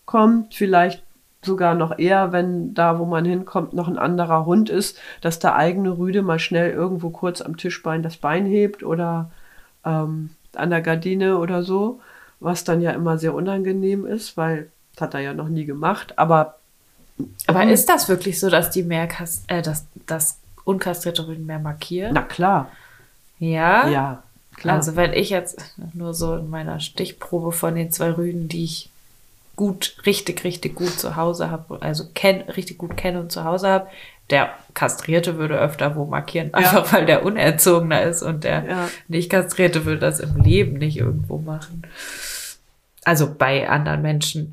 [0.05, 1.03] kommt, vielleicht
[1.43, 5.55] sogar noch eher, wenn da, wo man hinkommt, noch ein anderer Hund ist, dass der
[5.55, 9.31] eigene Rüde mal schnell irgendwo kurz am Tischbein das Bein hebt oder
[9.85, 12.01] ähm, an der Gardine oder so,
[12.41, 16.19] was dann ja immer sehr unangenehm ist, weil das hat er ja noch nie gemacht.
[16.19, 16.57] Aber
[17.47, 19.09] aber ist das wirklich so, dass die mehr
[19.47, 22.13] äh, dass, dass unkastrierte Rüden mehr markieren?
[22.13, 22.71] Na klar.
[23.39, 23.89] Ja?
[23.89, 24.23] Ja,
[24.57, 24.77] klar.
[24.77, 28.91] Also wenn ich jetzt nur so in meiner Stichprobe von den zwei Rüden, die ich
[29.55, 33.69] gut, richtig, richtig gut zu Hause habe, also kenn, richtig gut kenne und zu Hause
[33.69, 33.87] habe,
[34.29, 36.57] der Kastrierte würde öfter wo markieren, ja.
[36.57, 38.89] einfach weil der unerzogener ist und der ja.
[39.09, 41.83] nicht Kastrierte würde das im Leben nicht irgendwo machen.
[43.05, 44.53] Also bei anderen Menschen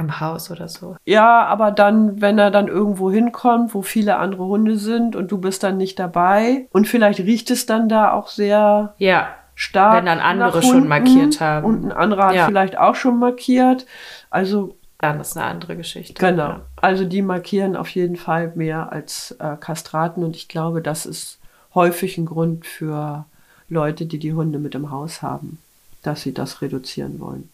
[0.00, 0.96] im Haus oder so.
[1.04, 5.38] Ja, aber dann, wenn er dann irgendwo hinkommt, wo viele andere Hunde sind und du
[5.38, 9.28] bist dann nicht dabei und vielleicht riecht es dann da auch sehr ja.
[9.54, 9.98] stark.
[9.98, 11.66] Wenn dann andere schon markiert haben.
[11.66, 12.46] Und ein anderer hat Ja.
[12.46, 13.86] vielleicht auch schon markiert.
[14.30, 16.14] Also Dann ist eine andere Geschichte.
[16.14, 16.48] Genau.
[16.48, 16.60] Ja.
[16.76, 21.38] Also die markieren auf jeden Fall mehr als äh, Kastraten und ich glaube, das ist
[21.74, 23.26] häufig ein Grund für
[23.68, 25.58] Leute, die die Hunde mit im Haus haben,
[26.02, 27.48] dass sie das reduzieren wollen.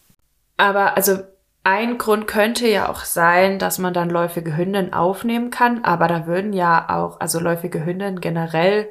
[0.57, 1.19] Aber also
[1.67, 6.25] ein Grund könnte ja auch sein, dass man dann läufige Hündinnen aufnehmen kann, aber da
[6.25, 8.87] würden ja auch, also läufige Hündinnen generell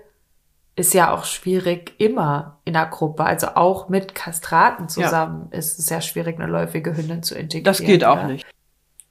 [0.74, 5.89] ist ja auch schwierig immer in der Gruppe, also auch mit Kastraten zusammen ist es
[5.89, 7.64] ja schwierig, eine läufige Hündin zu integrieren.
[7.64, 8.27] Das geht auch oder?
[8.27, 8.47] nicht.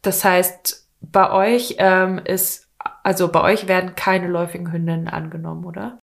[0.03, 2.64] Das heißt, bei euch ähm, ist,
[3.05, 5.99] also bei euch werden keine läufigen Hündinnen angenommen, oder?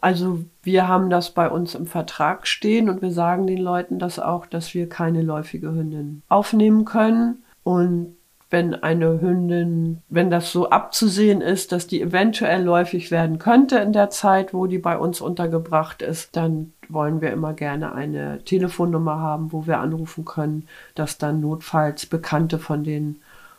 [0.00, 4.20] Also wir haben das bei uns im Vertrag stehen und wir sagen den Leuten das
[4.20, 7.42] auch, dass wir keine läufige Hündin aufnehmen können.
[7.64, 8.14] Und
[8.50, 13.92] wenn eine Hündin, wenn das so abzusehen ist, dass die eventuell läufig werden könnte in
[13.92, 19.18] der Zeit, wo die bei uns untergebracht ist, dann wollen wir immer gerne eine Telefonnummer
[19.18, 23.16] haben, wo wir anrufen können, dass dann notfalls Bekannte von den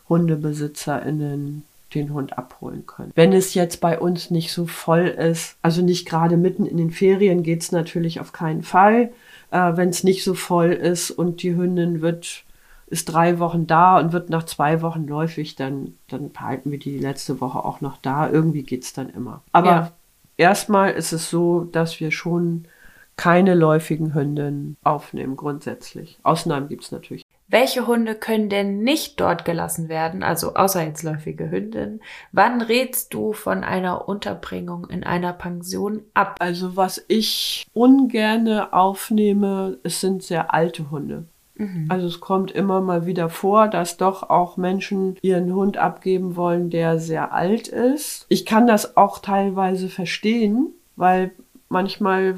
[0.08, 1.64] HundebesitzerInnen
[1.94, 3.12] den Hund abholen können.
[3.14, 6.90] Wenn es jetzt bei uns nicht so voll ist, also nicht gerade mitten in den
[6.90, 9.10] Ferien geht es natürlich auf keinen Fall.
[9.50, 12.44] Äh, Wenn es nicht so voll ist und die Hündin wird
[12.88, 16.98] ist drei Wochen da und wird nach zwei Wochen läufig, dann, dann behalten wir die
[16.98, 18.30] letzte Woche auch noch da.
[18.30, 19.42] Irgendwie geht's dann immer.
[19.50, 19.92] Aber Ja.
[20.36, 22.68] erstmal ist es so, dass wir schon
[23.16, 26.18] keine läufigen Hündinnen aufnehmen, grundsätzlich.
[26.22, 27.24] Ausnahmen gibt's natürlich.
[27.48, 32.00] Welche Hunde können denn nicht dort gelassen werden, also außer jetzt läufige Hündinnen?
[32.32, 36.36] Wann rätst du von einer Unterbringung in einer Pension ab?
[36.40, 41.26] Also was ich ungerne aufnehme, es sind sehr alte Hunde.
[41.88, 46.68] Also es kommt immer mal wieder vor, dass doch auch Menschen ihren Hund abgeben wollen,
[46.68, 48.26] der sehr alt ist.
[48.28, 51.30] Ich kann das auch teilweise verstehen, weil
[51.70, 52.36] manchmal,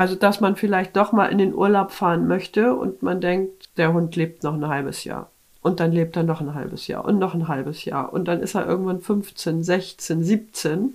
[0.00, 3.92] also dass man vielleicht doch mal in den Urlaub fahren möchte und man denkt, der
[3.92, 5.28] Hund lebt noch ein halbes Jahr.
[5.60, 8.10] Und dann lebt er noch ein halbes Jahr und noch ein halbes Jahr.
[8.10, 10.94] Und dann ist er irgendwann 15, 16, 17.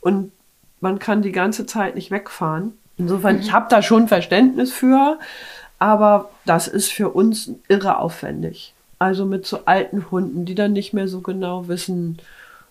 [0.00, 0.32] Und
[0.80, 2.72] man kann die ganze Zeit nicht wegfahren.
[2.96, 5.20] Insofern, ich habe da schon Verständnis für,
[5.78, 8.74] aber das ist für uns irre aufwendig.
[8.98, 12.18] Also mit so alten Hunden, die dann nicht mehr so genau wissen,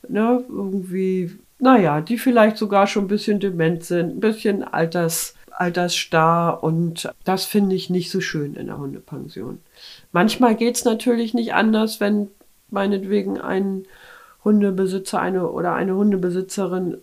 [0.05, 6.63] ne, irgendwie, naja, die vielleicht sogar schon ein bisschen dement sind, ein bisschen alters, altersstarr
[6.63, 9.59] und das finde ich nicht so schön in der Hundepension.
[10.11, 12.29] Manchmal geht es natürlich nicht anders, wenn
[12.71, 13.83] meinetwegen ein
[14.43, 16.97] Hundebesitzer eine oder eine Hundebesitzerin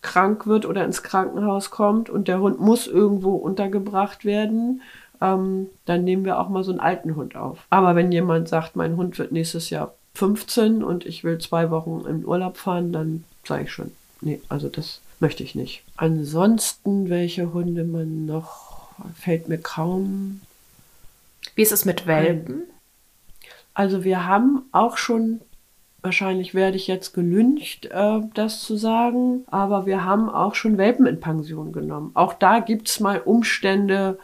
[0.00, 4.82] krank wird oder ins Krankenhaus kommt und der Hund muss irgendwo untergebracht werden,
[5.20, 7.66] ähm, dann nehmen wir auch mal so einen alten Hund auf.
[7.70, 12.04] Aber wenn jemand sagt, mein Hund wird nächstes Jahr 15 und ich will zwei Wochen
[12.08, 13.90] in Urlaub fahren, dann sage ich schon,
[14.20, 15.82] nee, also das möchte ich nicht.
[15.96, 20.42] Ansonsten, welche Hunde man noch, fällt mir kaum
[21.54, 22.64] Wie ist es mit Welpen?
[23.72, 25.40] Also wir haben auch schon,
[26.02, 31.06] wahrscheinlich werde ich jetzt gelüncht, äh, das zu sagen, aber wir haben auch schon Welpen
[31.06, 32.10] in Pension genommen.
[32.12, 34.18] Auch da gibt's mal Umstände,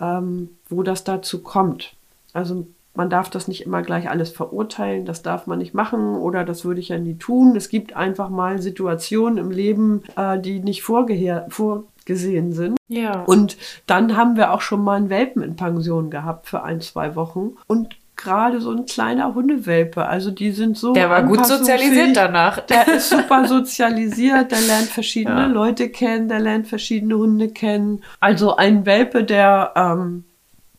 [0.00, 1.94] ähm, wo das dazu kommt.
[2.32, 6.44] Also man darf das nicht immer gleich alles verurteilen, das darf man nicht machen oder
[6.44, 7.56] das würde ich ja nie tun.
[7.56, 12.76] Es gibt einfach mal Situationen im Leben, äh, die nicht vorgeher vorgesehen sind.
[12.88, 13.22] Ja.
[13.22, 17.16] Und dann haben wir auch schon mal einen Welpen in Pension gehabt für ein, zwei
[17.16, 17.52] Wochen.
[17.66, 20.92] Und gerade so ein kleiner Hundewelpe, also die sind so.
[20.92, 22.60] Der war gut sozialisiert danach.
[22.60, 25.46] Der ist super sozialisiert, der lernt verschiedene Ja.
[25.46, 28.02] Leute kennen, der lernt verschiedene Hunde kennen.
[28.20, 30.24] Also ein Welpe, der ähm,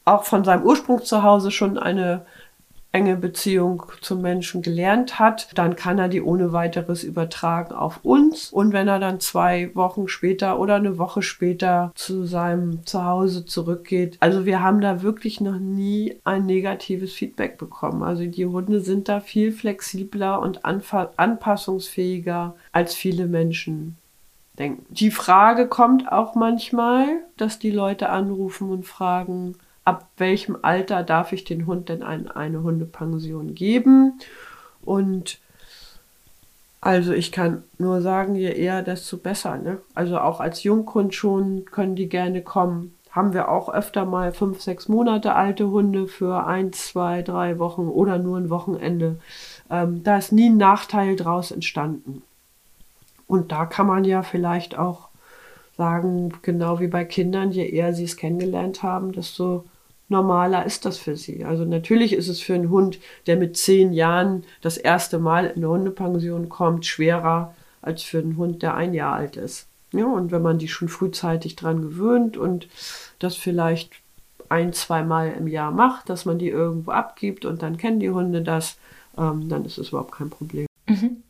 [0.06, 2.26] auch von seinem Ursprung zu Hause schon eine
[2.94, 8.52] enge Beziehung zum Menschen gelernt hat, dann kann er die ohne weiteres übertragen auf uns.
[8.52, 14.18] Und wenn er dann zwei Wochen später oder eine Woche später zu seinem Zuhause zurückgeht,
[14.20, 18.04] also wir haben da wirklich noch nie ein negatives Feedback bekommen.
[18.04, 23.98] Also die Hunde sind da viel flexibler und anpassungsfähiger als viele Menschen
[24.60, 24.86] denken.
[24.90, 29.56] Die Frage kommt auch manchmal, dass die Leute anrufen und fragen,
[29.86, 34.20] ab welchem Alter darf ich den Hund denn an eine Hundepension geben?
[34.84, 35.40] Und
[36.82, 39.58] also ich kann nur sagen, je eher, desto besser.
[39.58, 39.80] Ne?
[39.96, 42.94] Also auch als Junghund schon können die gerne kommen.
[43.10, 47.88] Haben wir auch öfter mal fünf, sechs Monate alte Hunde für ein, zwei, drei Wochen
[47.88, 49.18] oder nur ein Wochenende.
[49.70, 52.24] Ähm, da ist nie ein Nachteil draus entstanden.
[53.28, 55.10] Und da kann man ja vielleicht auch
[55.78, 59.64] sagen, genau wie bei Kindern, je eher sie es kennengelernt haben, desto
[60.14, 61.44] normaler ist das für sie.
[61.44, 65.58] Also natürlich ist es für einen Hund, der mit zehn Jahren das erste Mal in
[65.58, 69.68] eine Hundepension kommt, schwerer als für einen Hund, der ein Jahr alt ist.
[69.92, 72.68] Ja, und wenn man die schon frühzeitig dran gewöhnt und
[73.20, 73.92] das vielleicht
[74.50, 78.42] ein, zweimal im Jahr macht, dass man die irgendwo abgibt und dann kennen die Hunde
[78.42, 78.78] das,
[79.18, 80.68] ähm, dann ist es überhaupt kein Problem.
[80.88, 81.24] Mhm.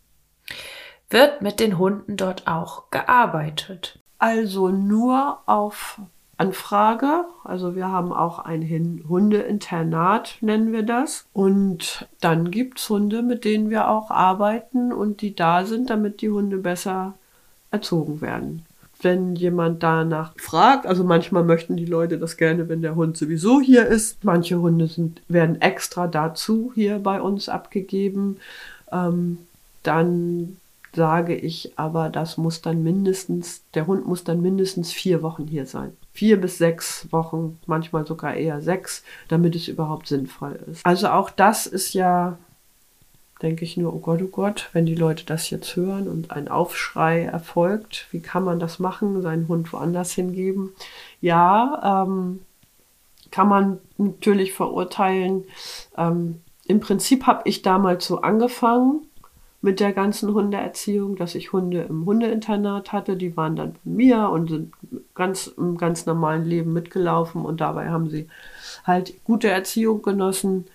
[1.10, 4.00] Wird mit den Hunden dort auch gearbeitet?
[4.18, 6.00] Also nur auf
[6.38, 7.26] Anfrage.
[7.44, 11.26] Also wir haben auch ein Hundeinternat, nennen wir das.
[11.34, 16.22] Und dann gibt es Hunde, mit denen wir auch arbeiten und die da sind, damit
[16.22, 17.14] die Hunde besser
[17.72, 18.66] erzogen werden.
[19.02, 23.60] Wenn jemand danach fragt, also manchmal möchten die Leute das gerne, wenn der Hund sowieso
[23.60, 24.24] hier ist.
[24.24, 28.38] Manche Hunde sind, werden extra dazu hier bei uns abgegeben.
[28.92, 29.40] Ähm,
[29.84, 30.58] dann
[30.96, 35.66] sage ich aber, das muss dann mindestens, der Hund muss dann mindestens vier Wochen hier
[35.66, 35.98] sein.
[36.12, 40.86] Vier bis sechs Wochen, manchmal sogar eher sechs, damit es überhaupt sinnvoll ist.
[40.86, 42.38] Also auch das ist ja,
[43.42, 46.48] denke ich nur, oh Gott, oh Gott, wenn die Leute das jetzt hören und ein
[46.48, 50.74] Aufschrei erfolgt, wie kann man das machen, seinen Hund woanders hingeben?
[51.22, 52.42] Ja, ähm,
[53.32, 55.46] kann man natürlich verurteilen.
[55.98, 59.08] Ähm, Im Prinzip habe ich damals so angefangen
[59.64, 63.16] mit der ganzen Hundeerziehung, dass ich Hunde im Hundeinternat hatte.
[63.16, 64.74] Die waren dann bei mir und sind
[65.16, 68.28] ganz im ganz normalen Leben mitgelaufen und dabei haben sie
[68.84, 70.66] halt gute Erziehung genossen.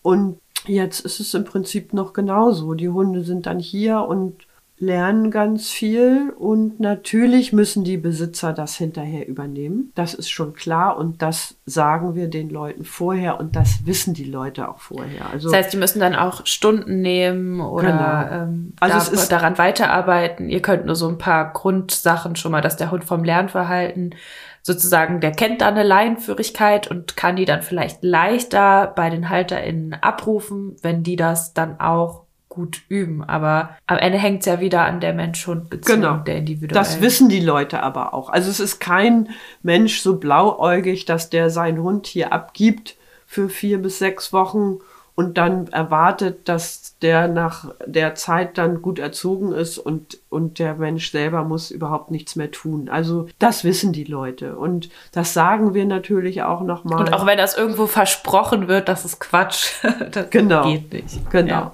[0.00, 2.72] Und jetzt ist es im Prinzip noch genauso.
[2.72, 4.43] Die Hunde sind dann hier und
[4.78, 9.92] lernen ganz viel und natürlich müssen die Besitzer das hinterher übernehmen.
[9.94, 14.24] Das ist schon klar und das sagen wir den Leuten vorher und das wissen die
[14.24, 15.30] Leute auch vorher.
[15.30, 18.42] Also, das heißt, die müssen dann auch Stunden nehmen oder genau.
[18.42, 20.50] ähm, also da, daran weiterarbeiten.
[20.50, 24.16] Ihr könnt nur so ein paar Grundsachen schon mal, dass der Hund vom Lernverhalten
[24.62, 29.94] sozusagen, der kennt da eine Leinenführigkeit und kann die dann vielleicht leichter bei den HalterInnen
[30.00, 32.23] abrufen, wenn die das dann auch
[32.54, 33.24] gut üben.
[33.24, 36.16] Aber am Ende hängt es ja wieder an der Mensch-Hund-Beziehung, genau.
[36.18, 36.74] der individuellen.
[36.74, 38.30] Das wissen die Leute aber auch.
[38.30, 39.28] Also es ist kein
[39.62, 42.96] Mensch so blauäugig, dass der seinen Hund hier abgibt
[43.26, 44.78] für vier bis sechs Wochen
[45.16, 50.74] und dann erwartet, dass der nach der Zeit dann gut erzogen ist und, und der
[50.74, 52.88] Mensch selber muss überhaupt nichts mehr tun.
[52.88, 57.00] Also das wissen die Leute und das sagen wir natürlich auch nochmal.
[57.00, 59.84] Und auch wenn das irgendwo versprochen wird, das ist Quatsch.
[60.10, 60.64] das genau.
[60.64, 61.30] geht nicht.
[61.30, 61.48] Genau.
[61.48, 61.72] Ja.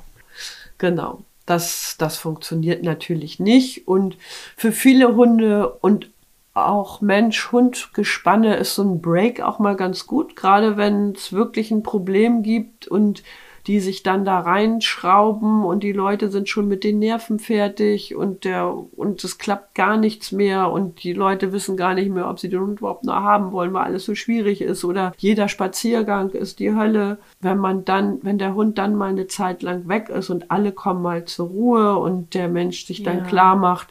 [0.80, 1.20] Genau.
[1.44, 3.86] Das, das funktioniert natürlich nicht.
[3.86, 4.16] Und
[4.56, 6.10] für viele Hunde und
[6.54, 11.82] auch Mensch-Hund-Gespanne ist so ein Break auch mal ganz gut, gerade wenn es wirklich ein
[11.82, 13.22] Problem gibt und
[13.66, 18.44] die sich dann da reinschrauben und die Leute sind schon mit den Nerven fertig und
[18.44, 22.38] der und es klappt gar nichts mehr und die Leute wissen gar nicht mehr, ob
[22.38, 26.30] sie den Hund überhaupt noch haben wollen, weil alles so schwierig ist oder jeder Spaziergang
[26.30, 27.18] ist die Hölle.
[27.40, 30.72] Wenn man dann, wenn der Hund dann mal eine Zeit lang weg ist und alle
[30.72, 33.24] kommen mal zur Ruhe und der Mensch sich dann ja.
[33.24, 33.88] klar macht,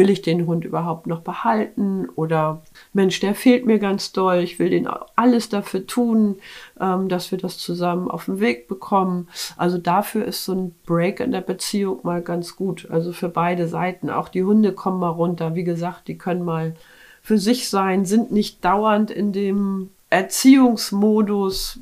[0.00, 2.62] will ich den Hund überhaupt noch behalten oder
[2.94, 6.36] Mensch, der fehlt mir ganz doll, ich will den alles dafür tun,
[6.80, 9.28] ähm, dass wir das zusammen auf den Weg bekommen.
[9.58, 12.88] Also dafür ist so ein Break in der Beziehung mal ganz gut.
[12.90, 14.08] Also für beide Seiten.
[14.08, 15.54] Auch die Hunde kommen mal runter.
[15.54, 16.74] Wie gesagt, die können mal
[17.20, 21.78] für sich sein, sind nicht dauernd in dem Erziehungsmodus,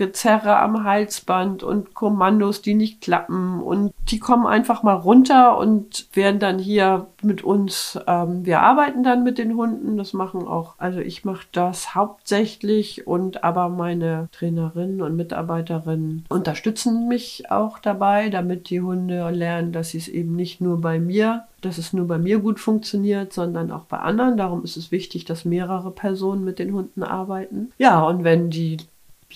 [0.00, 3.62] Gezerre am Halsband und Kommandos, die nicht klappen.
[3.62, 9.02] Und die kommen einfach mal runter und werden dann hier mit uns, ähm, wir arbeiten
[9.02, 9.98] dann mit den Hunden.
[9.98, 17.06] Das machen auch, also ich mache das hauptsächlich und aber meine Trainerinnen und Mitarbeiterinnen unterstützen
[17.06, 21.44] mich auch dabei, damit die Hunde lernen, dass sie es eben nicht nur bei mir
[21.60, 24.36] dass es nur bei mir gut funktioniert, sondern auch bei anderen.
[24.36, 27.70] Darum ist es wichtig, dass mehrere Personen mit den Hunden arbeiten.
[27.78, 28.78] Ja, und wenn die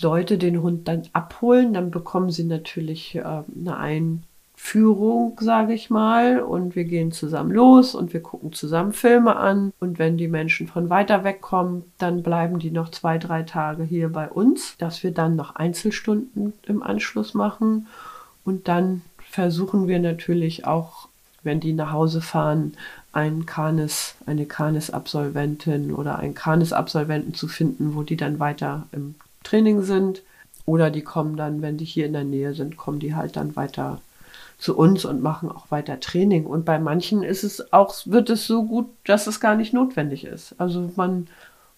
[0.01, 6.41] Leute den Hund dann abholen, dann bekommen sie natürlich äh, eine Einführung, sage ich mal,
[6.41, 9.73] und wir gehen zusammen los und wir gucken zusammen Filme an.
[9.81, 13.85] Und wenn die Menschen von weiter weg kommen, dann bleiben die noch zwei, drei Tage
[13.85, 17.87] hier bei uns, dass wir dann noch Einzelstunden im Anschluss machen.
[18.45, 21.09] Und dann versuchen wir natürlich auch,
[21.43, 22.75] wenn die nach Hause fahren,
[23.13, 29.15] ein Kanis, eine Kanis-Absolventin oder einen Kanis-Absolventen zu finden, wo die dann weiter im
[29.45, 30.23] Training sind.
[30.67, 33.55] Oder die kommen dann, wenn die hier in der Nähe sind, kommen die halt dann
[33.55, 34.01] weiter
[34.59, 36.47] zu uns und machen auch weiter Training.
[36.47, 40.25] Und bei manchen ist es auch, wird es so gut, dass es gar nicht notwendig
[40.25, 40.55] ist.
[40.59, 41.29] Also man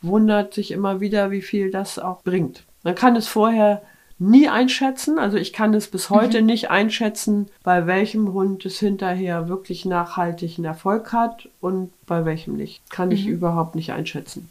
[0.03, 2.65] wundert sich immer wieder, wie viel das auch bringt.
[2.85, 3.83] Man kann es vorher
[4.19, 5.19] nie einschätzen.
[5.19, 6.47] Also ich kann es bis heute mhm.
[6.47, 12.89] nicht einschätzen, bei welchem Hund es hinterher wirklich nachhaltigen Erfolg hat und bei welchem nicht.
[12.91, 13.15] Kann mhm.
[13.15, 14.49] ich überhaupt nicht einschätzen.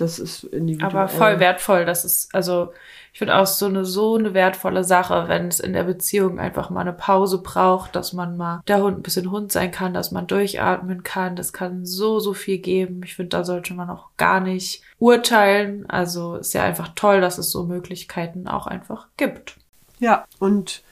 [0.00, 0.90] Das ist individuell.
[0.90, 1.84] Aber voll wertvoll.
[1.84, 2.72] Das ist, also,
[3.12, 6.70] ich finde auch so eine, so eine wertvolle Sache, wenn es in der Beziehung einfach
[6.70, 10.10] mal eine Pause braucht, dass man mal der Hund ein bisschen Hund sein kann, dass
[10.10, 11.36] man durchatmen kann.
[11.36, 13.02] Das kann so, so viel geben.
[13.04, 15.84] Ich finde, da sollte man auch gar nicht urteilen.
[15.88, 19.56] Also, ist ja einfach toll, dass es so Möglichkeiten auch einfach gibt.
[19.98, 20.82] Ja, und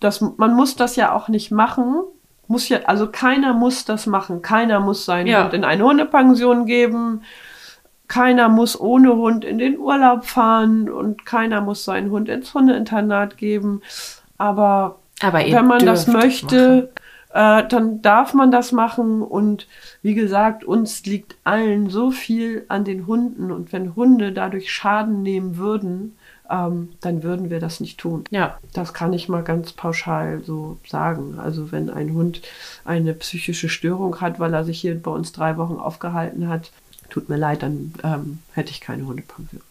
[0.00, 2.02] das, man muss das ja auch nicht machen.
[2.48, 4.42] Muss ja, also keiner muss das machen.
[4.42, 5.44] Keiner muss seinen Ja.
[5.44, 7.22] Hund in eine Hundepension geben.
[8.08, 13.36] Keiner muss ohne Hund in den Urlaub fahren und keiner muss seinen Hund ins Hundeinternat
[13.36, 13.82] geben.
[14.38, 16.92] Aber Aber wenn man das möchte,
[17.32, 19.22] äh, dann darf man das machen.
[19.22, 19.66] Und
[20.02, 23.50] wie gesagt, uns liegt allen so viel an den Hunden.
[23.50, 26.16] Und wenn Hunde dadurch Schaden nehmen würden,
[26.48, 28.24] ähm, dann würden wir das nicht tun.
[28.30, 31.38] Ja, Das kann ich mal ganz pauschal so sagen.
[31.38, 32.40] Also wenn ein Hund
[32.84, 36.70] eine psychische Störung hat, weil er sich hier bei uns drei Wochen aufgehalten hat,
[37.16, 39.62] tut mir leid, dann ähm, hätte ich keine Hundepension.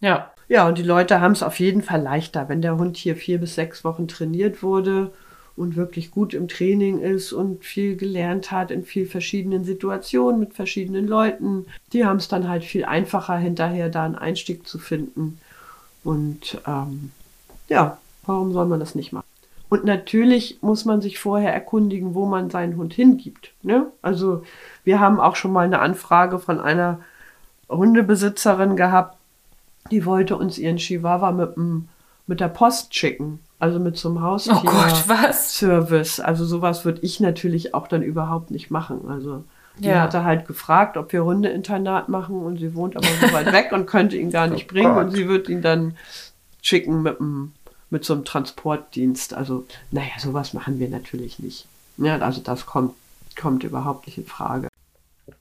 [0.00, 3.14] ja, Ja, und die Leute haben es auf jeden Fall leichter, wenn der Hund hier
[3.14, 5.12] vier bis sechs Wochen trainiert wurde
[5.54, 10.54] und wirklich gut im Training ist und viel gelernt hat in viel verschiedenen Situationen mit
[10.54, 11.66] verschiedenen Leuten.
[11.92, 15.38] Die haben es dann halt viel einfacher hinterher, da einen Einstieg zu finden.
[16.02, 17.12] Und ähm,
[17.68, 19.26] ja, warum soll man das nicht machen?
[19.68, 23.52] Und natürlich muss man sich vorher erkundigen, wo man seinen Hund hingibt.
[23.62, 23.86] Ne?
[24.02, 24.42] Also
[24.84, 27.00] wir haben auch schon mal eine Anfrage von einer
[27.68, 29.16] Hundebesitzerin gehabt,
[29.90, 31.88] die wollte uns ihren Chihuahua mit, dem,
[32.26, 33.40] mit der Post schicken.
[33.58, 34.58] Also mit so einem Haustier.
[34.64, 36.22] Oh.
[36.24, 39.02] Also sowas würde ich natürlich auch dann überhaupt nicht machen.
[39.10, 39.44] Also
[39.78, 40.00] die Ja.
[40.02, 43.86] hatte halt gefragt, ob wir Hundeinternat machen und sie wohnt aber so weit weg und
[43.86, 45.04] könnte ihn gar nicht Oh bringen Gott.
[45.06, 45.94] und sie wird ihn dann
[46.62, 47.52] schicken mit, dem,
[47.90, 49.34] mit so einem Transportdienst.
[49.34, 51.66] Also naja, sowas machen wir natürlich nicht.
[51.98, 52.94] Ja, also das kommt,
[53.36, 54.68] kommt überhaupt nicht in Frage.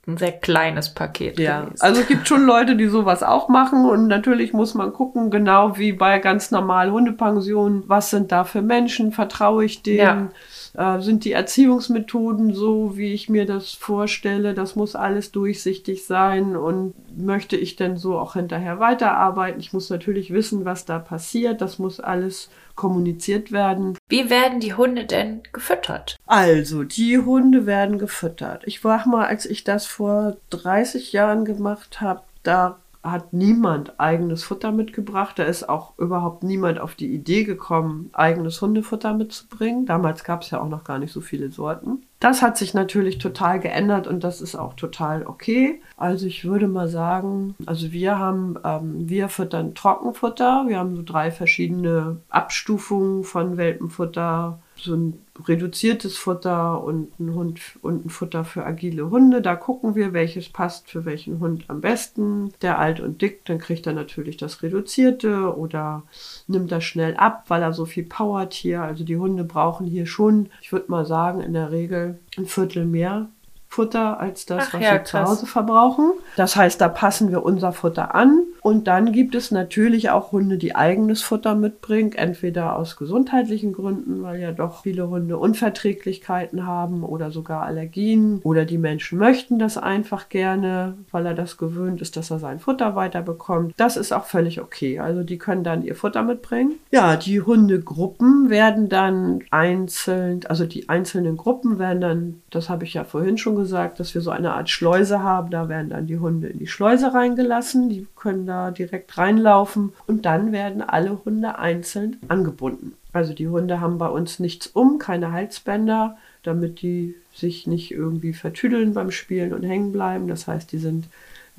[0.07, 1.39] Ein sehr kleines Paket.
[1.39, 1.81] Ja, gewesen.
[1.81, 5.77] also es gibt schon Leute, die sowas auch machen und natürlich muss man gucken, genau
[5.77, 10.29] wie bei ganz normalen Hundepensionen, was sind da für Menschen, vertraue ich denen,
[10.75, 16.55] äh, sind die Erziehungsmethoden so, wie ich mir das vorstelle, das muss alles durchsichtig sein
[16.55, 19.59] und möchte ich denn so auch hinterher weiterarbeiten?
[19.59, 23.97] Ich muss natürlich wissen, was da passiert, das muss alles kommuniziert werden.
[24.07, 26.15] Wie werden die Hunde denn gefüttert?
[26.25, 28.63] Also, die Hunde werden gefüttert.
[28.65, 34.43] Ich war mal, als ich das vor 30 Jahren gemacht habe, da hat niemand eigenes
[34.43, 35.39] Futter mitgebracht.
[35.39, 39.85] Da ist auch überhaupt niemand auf die Idee gekommen, eigenes Hundefutter mitzubringen.
[39.85, 42.03] Damals gab es ja auch noch gar nicht so viele Sorten.
[42.19, 45.81] Das hat sich natürlich total geändert und das ist auch total okay.
[45.95, 50.65] Also ich würde mal sagen, also wir haben, ähm, wir füttern Trockenfutter.
[50.67, 57.59] Wir haben so drei verschiedene Abstufungen von Welpenfutter, so ein reduziertes Futter und ein Hund
[57.81, 59.41] und ein Futter für agile Hunde.
[59.41, 62.51] Da gucken wir, welches passt für welchen Hund am besten.
[62.61, 66.03] Der alt und dick, dann kriegt er natürlich das reduzierte oder
[66.47, 68.81] nimmt das schnell ab, weil er so viel Power hat hier.
[68.81, 72.85] Also die Hunde brauchen hier schon, ich würde mal sagen, in der Regel ein Viertel
[72.85, 73.29] mehr
[73.71, 75.29] Futter als das, Ach was ja, wir zu krass.
[75.29, 76.13] Hause verbrauchen.
[76.35, 78.43] Das heißt, da passen wir unser Futter an.
[78.61, 84.21] Und dann gibt es natürlich auch Hunde, die eigenes Futter mitbringen, entweder aus gesundheitlichen Gründen,
[84.23, 88.39] weil ja doch viele Hunde Unverträglichkeiten haben oder sogar Allergien.
[88.43, 92.59] Oder die Menschen möchten das einfach gerne, weil er das gewöhnt ist, dass er sein
[92.59, 93.73] Futter weiterbekommt.
[93.77, 94.99] Das ist auch völlig okay.
[94.99, 96.73] Also die können dann ihr Futter mitbringen.
[96.91, 102.93] Ja, die Hundegruppen werden dann einzeln, also die einzelnen Gruppen werden dann, das habe ich
[102.93, 105.51] ja vorhin schon gesagt, dass wir so eine Art Schleuse haben.
[105.51, 107.89] Da werden dann die Hunde in die Schleuse reingelassen.
[107.89, 109.93] Die können da direkt reinlaufen.
[110.07, 112.95] Und dann werden alle Hunde einzeln angebunden.
[113.13, 118.33] Also die Hunde haben bei uns nichts um, keine Halsbänder, damit die sich nicht irgendwie
[118.33, 120.27] vertüdeln beim Spielen und hängen bleiben.
[120.27, 121.05] Das heißt, die sind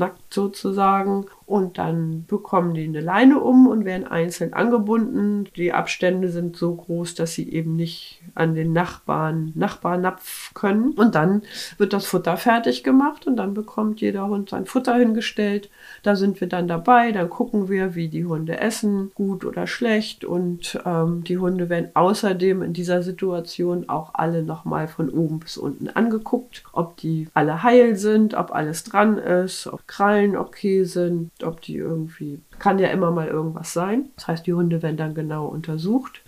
[0.01, 1.27] nackt sozusagen.
[1.51, 5.49] Und dann bekommen die eine Leine um und werden einzeln angebunden.
[5.57, 10.93] Die Abstände sind so groß, dass sie eben nicht an den Nachbarn, Nachbarnapf können.
[10.93, 11.43] Und dann
[11.77, 15.71] wird das Futter fertig gemacht und dann bekommt jeder Hund sein Futter hingestellt.
[16.05, 20.25] Da sind wir dann dabei, dann gucken wir, wie die Hunde essen, gut oder schlecht.
[20.25, 25.57] Und ähm, die Hunde werden außerdem in dieser Situation auch alle nochmal von oben bis
[25.57, 31.31] unten angeguckt, ob die alle heil sind, ob alles dran ist, ob Krallen okay sind,
[31.45, 34.11] ob die irgendwie, kann ja immer mal irgendwas sein.
[34.17, 36.21] Das heißt, die Hunde werden dann genau untersucht,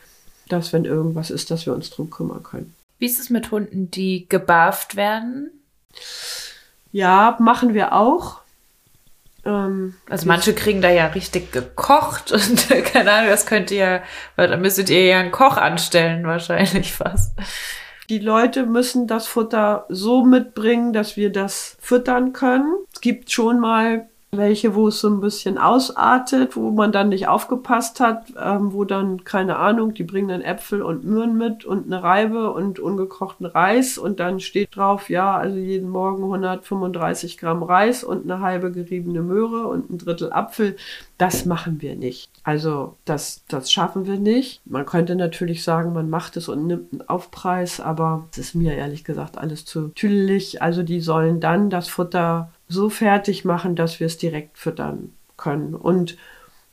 [0.49, 2.75] dass wenn irgendwas ist, dass wir uns drum kümmern können.
[2.99, 5.51] Wie ist es mit Hunden, die gebarft werden?
[6.93, 8.41] Ja, machen wir auch.
[9.45, 14.03] Ähm, Also manche kriegen da ja richtig gekocht und keine Ahnung, das könnt ihr,
[14.37, 17.33] weil da müsstet ihr ja einen Koch anstellen wahrscheinlich fast.
[18.09, 22.75] Die Leute müssen das Futter so mitbringen, dass wir das füttern können.
[22.93, 27.29] Es gibt schon mal welche, wo es so ein bisschen ausartet, wo man dann nicht
[27.29, 31.85] aufgepasst hat, ähm, wo dann, keine Ahnung, die bringen dann Äpfel und Möhren mit und
[31.85, 37.63] eine Reibe und ungekochten Reis und dann steht drauf, ja, also jeden Morgen 135 Gramm
[37.63, 40.77] Reis und eine halbe geriebene Möhre und ein Drittel Apfel.
[41.19, 42.31] Das machen wir nicht.
[42.43, 44.63] Also das, das schaffen wir nicht.
[44.65, 48.75] Man könnte natürlich sagen, man macht es und nimmt einen Aufpreis, aber es ist mir
[48.75, 50.63] ehrlich gesagt alles zu tüdelig.
[50.63, 55.75] Also die sollen dann das Futter so fertig machen, dass wir es direkt füttern können.
[55.75, 56.17] Und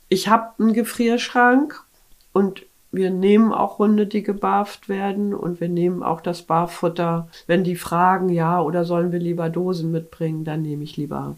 [0.08, 1.84] ich habe einen Gefrierschrank
[2.32, 7.28] und wir nehmen auch Hunde, die gebarft werden und wir nehmen auch das Barfutter.
[7.46, 11.36] Wenn die fragen, ja, oder sollen wir lieber Dosen mitbringen, dann nehme ich lieber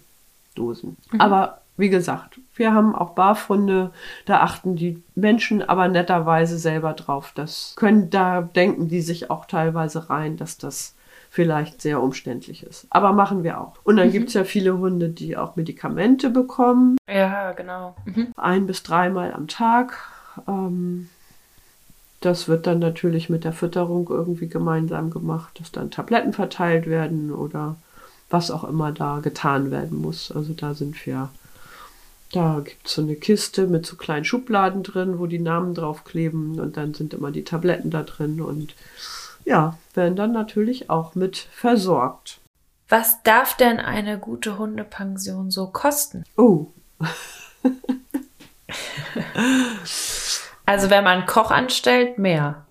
[0.54, 0.96] Dosen.
[1.12, 1.20] Mhm.
[1.20, 3.92] Aber wie gesagt, wir haben auch Barfunde,
[4.24, 7.32] da achten die Menschen aber netterweise selber drauf.
[7.34, 10.94] Das können, da denken die sich auch teilweise rein, dass das
[11.32, 12.86] vielleicht sehr umständlich ist.
[12.90, 13.78] Aber machen wir auch.
[13.84, 14.12] Und dann mhm.
[14.12, 16.98] gibt es ja viele Hunde, die auch Medikamente bekommen.
[17.08, 17.96] Ja, genau.
[18.04, 18.32] Mhm.
[18.36, 19.96] Ein bis dreimal am Tag.
[20.46, 21.08] Ähm,
[22.20, 27.32] das wird dann natürlich mit der Fütterung irgendwie gemeinsam gemacht, dass dann Tabletten verteilt werden
[27.32, 27.76] oder
[28.28, 30.30] was auch immer da getan werden muss.
[30.32, 31.30] Also da sind wir.
[32.30, 36.60] Da gibt es so eine Kiste mit so kleinen Schubladen drin, wo die Namen draufkleben
[36.60, 38.74] und dann sind immer die Tabletten da drin und
[39.44, 42.40] ja, werden dann natürlich auch mit versorgt.
[42.88, 46.24] Was darf denn eine gute Hundepension so kosten?
[46.36, 46.66] Oh.
[50.66, 52.66] also wenn man Koch anstellt, mehr.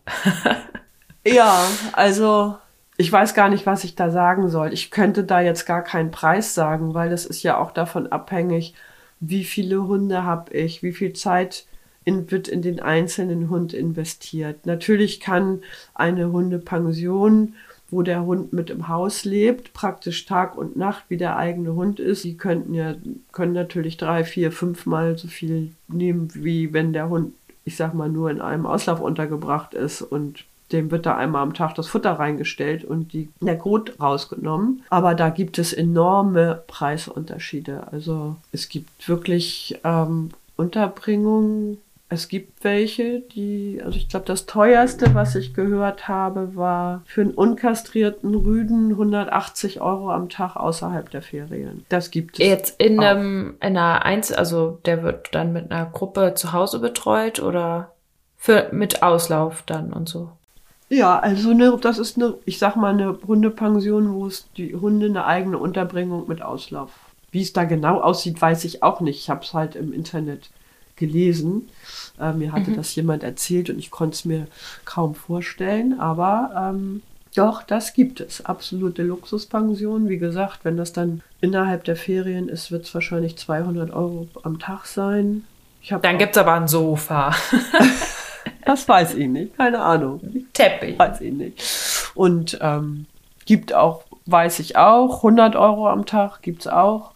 [1.25, 2.57] ja, also
[2.97, 4.73] ich weiß gar nicht, was ich da sagen soll.
[4.73, 8.75] Ich könnte da jetzt gar keinen Preis sagen, weil das ist ja auch davon abhängig,
[9.19, 11.65] wie viele Hunde habe ich, wie viel Zeit
[12.03, 14.65] in, wird in den einzelnen Hund investiert.
[14.65, 15.61] Natürlich kann
[15.93, 17.53] eine Hundepension,
[17.91, 21.99] wo der Hund mit im Haus lebt, praktisch Tag und Nacht wie der eigene Hund
[21.99, 22.95] ist, die könnten ja,
[23.33, 27.33] können natürlich drei, vier, fünfmal so viel nehmen, wie wenn der Hund,
[27.65, 31.53] ich sag mal, nur in einem Auslauf untergebracht ist und dem wird da einmal am
[31.53, 34.83] Tag das Futter reingestellt und die, der Kot rausgenommen.
[34.89, 37.87] Aber da gibt es enorme Preisunterschiede.
[37.91, 41.77] Also es gibt wirklich ähm, Unterbringungen,
[42.13, 47.21] es gibt welche, die, also ich glaube, das teuerste, was ich gehört habe, war für
[47.21, 51.85] einen unkastrierten Rüden 180 Euro am Tag außerhalb der Ferien.
[51.87, 52.45] Das gibt es.
[52.45, 56.79] Jetzt in, einem, in einer Einzel, also der wird dann mit einer Gruppe zu Hause
[56.79, 57.93] betreut oder
[58.35, 60.31] für, mit Auslauf dann und so?
[60.89, 65.05] Ja, also eine, das ist eine, ich sag mal, eine Hundepension, wo es die Hunde
[65.05, 66.91] eine eigene Unterbringung mit Auslauf.
[67.31, 69.17] Wie es da genau aussieht, weiß ich auch nicht.
[69.17, 70.49] Ich habe es halt im Internet
[71.01, 71.67] gelesen.
[72.19, 72.75] Äh, mir hatte mhm.
[72.77, 74.47] das jemand erzählt und ich konnte es mir
[74.85, 77.01] kaum vorstellen, aber ähm,
[77.35, 78.45] doch, das gibt es.
[78.45, 80.09] Absolute Luxuspension.
[80.09, 84.59] Wie gesagt, wenn das dann innerhalb der Ferien ist, wird es wahrscheinlich 200 Euro am
[84.59, 85.45] Tag sein.
[86.01, 87.33] dann gibt es aber ein Sofa.
[88.65, 89.57] das weiß ich nicht.
[89.57, 90.19] Keine Ahnung.
[90.53, 90.99] Teppich.
[90.99, 92.11] Weiß ich nicht.
[92.15, 93.05] Und ähm,
[93.45, 97.11] gibt auch, weiß ich auch, 100 Euro am Tag gibt es auch.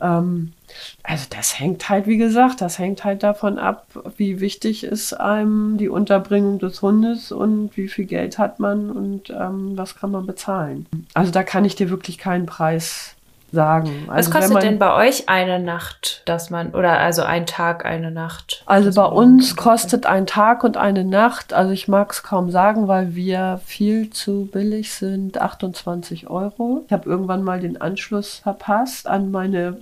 [0.00, 0.54] Ähm,
[1.02, 5.76] also das hängt halt, wie gesagt, das hängt halt davon ab, wie wichtig ist einem
[5.76, 10.26] die Unterbringung des Hundes und wie viel Geld hat man und ähm, was kann man
[10.26, 10.86] bezahlen.
[11.14, 13.16] Also da kann ich dir wirklich keinen Preis
[13.52, 13.90] sagen.
[14.08, 17.84] Also was kostet man, denn bei euch eine Nacht, dass man, oder also ein Tag,
[17.84, 18.62] eine Nacht?
[18.66, 22.88] Also bei uns kostet ein Tag und eine Nacht, also ich mag es kaum sagen,
[22.88, 26.84] weil wir viel zu billig sind, 28 Euro.
[26.86, 29.78] Ich habe irgendwann mal den Anschluss verpasst an meine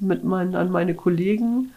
[0.00, 1.72] mit meinen, an meine Kollegen.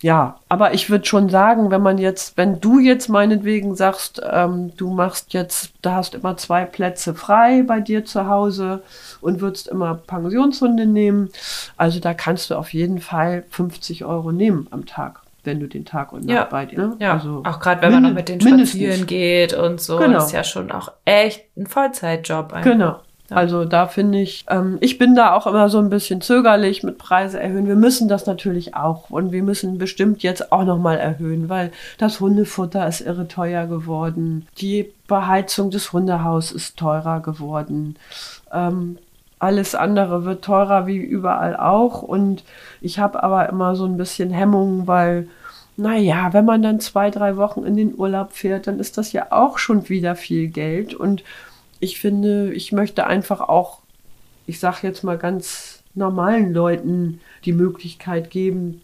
[0.00, 4.72] Ja, aber ich würde schon sagen, wenn man jetzt, wenn du jetzt meinetwegen sagst, ähm,
[4.76, 8.82] du machst jetzt, da hast immer zwei Plätze frei bei dir zu Hause
[9.22, 11.30] und würdest immer Pensionshunde nehmen,
[11.78, 15.84] also da kannst du auf jeden Fall 50 Euro nehmen am Tag wenn du den
[15.84, 16.78] Tag und Nacht ja, bei dir.
[16.78, 16.96] Ne?
[16.98, 20.18] Ja, also auch gerade wenn man noch mit den Spazieren geht und so, genau.
[20.18, 22.52] ist ja schon auch echt ein Vollzeitjob.
[22.52, 22.70] Einfach.
[22.70, 26.82] Genau, also da finde ich, ähm, ich bin da auch immer so ein bisschen zögerlich
[26.82, 27.66] mit Preise erhöhen.
[27.66, 32.20] Wir müssen das natürlich auch und wir müssen bestimmt jetzt auch nochmal erhöhen, weil das
[32.20, 34.46] Hundefutter ist irre teuer geworden.
[34.58, 37.96] Die Beheizung des Hundehauses ist teurer geworden.
[38.52, 38.98] Ähm,
[39.38, 42.44] alles andere wird teurer wie überall auch und
[42.80, 45.28] ich habe aber immer so ein bisschen Hemmungen, weil
[45.76, 49.26] naja, wenn man dann zwei, drei Wochen in den Urlaub fährt, dann ist das ja
[49.30, 51.24] auch schon wieder viel Geld und
[51.80, 53.80] ich finde, ich möchte einfach auch,
[54.46, 58.80] ich sage jetzt mal ganz normalen Leuten die Möglichkeit geben,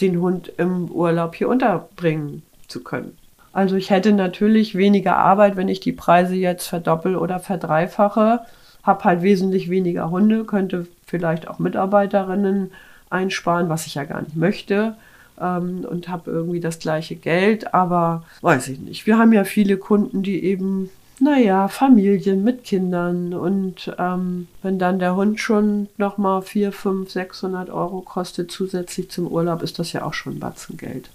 [0.00, 3.16] den Hund im Urlaub hier unterbringen zu können.
[3.52, 8.40] Also ich hätte natürlich weniger Arbeit, wenn ich die Preise jetzt verdoppel oder verdreifache,
[8.82, 12.70] habe halt wesentlich weniger Hunde, könnte vielleicht auch Mitarbeiterinnen
[13.10, 14.94] einsparen, was ich ja gar nicht möchte
[15.40, 19.06] ähm, und habe irgendwie das gleiche Geld, aber weiß ich nicht.
[19.06, 20.90] Wir haben ja viele Kunden, die eben
[21.20, 27.70] naja, Familien mit Kindern und ähm, wenn dann der Hund schon nochmal 4, 5, 600
[27.70, 31.10] Euro kostet zusätzlich zum Urlaub, ist das ja auch schon ein Batzen Geld.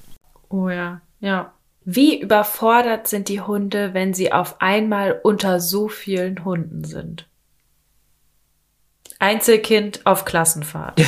[0.49, 1.51] Oh ja, ja.
[1.84, 7.28] Wie überfordert sind die Hunde, wenn sie auf einmal unter so vielen Hunden sind?
[9.20, 11.01] Einzelkind auf Klassenfahrt.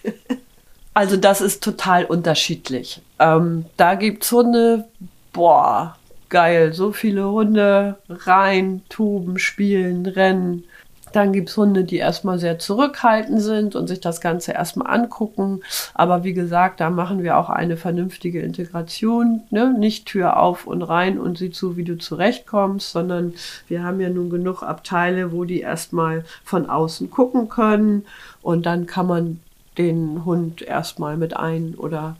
[0.94, 3.00] also das ist total unterschiedlich.
[3.18, 4.88] Ähm, da gibt's Hunde,
[5.32, 5.96] boah,
[6.28, 10.64] geil, so viele Hunde rein, tuben, spielen, rennen.
[11.12, 15.62] Dann gibt es Hunde, die erstmal sehr zurückhaltend sind und sich das Ganze erstmal angucken.
[15.94, 19.42] Aber wie gesagt, da machen wir auch eine vernünftige Integration.
[19.50, 19.74] Ne?
[19.78, 23.34] Nicht Tür auf und rein und sieh zu, wie du zurechtkommst, sondern
[23.68, 28.04] wir haben ja nun genug Abteile, wo die erstmal von außen gucken können.
[28.42, 29.40] Und dann kann man
[29.78, 32.16] den Hund erstmal mit ein oder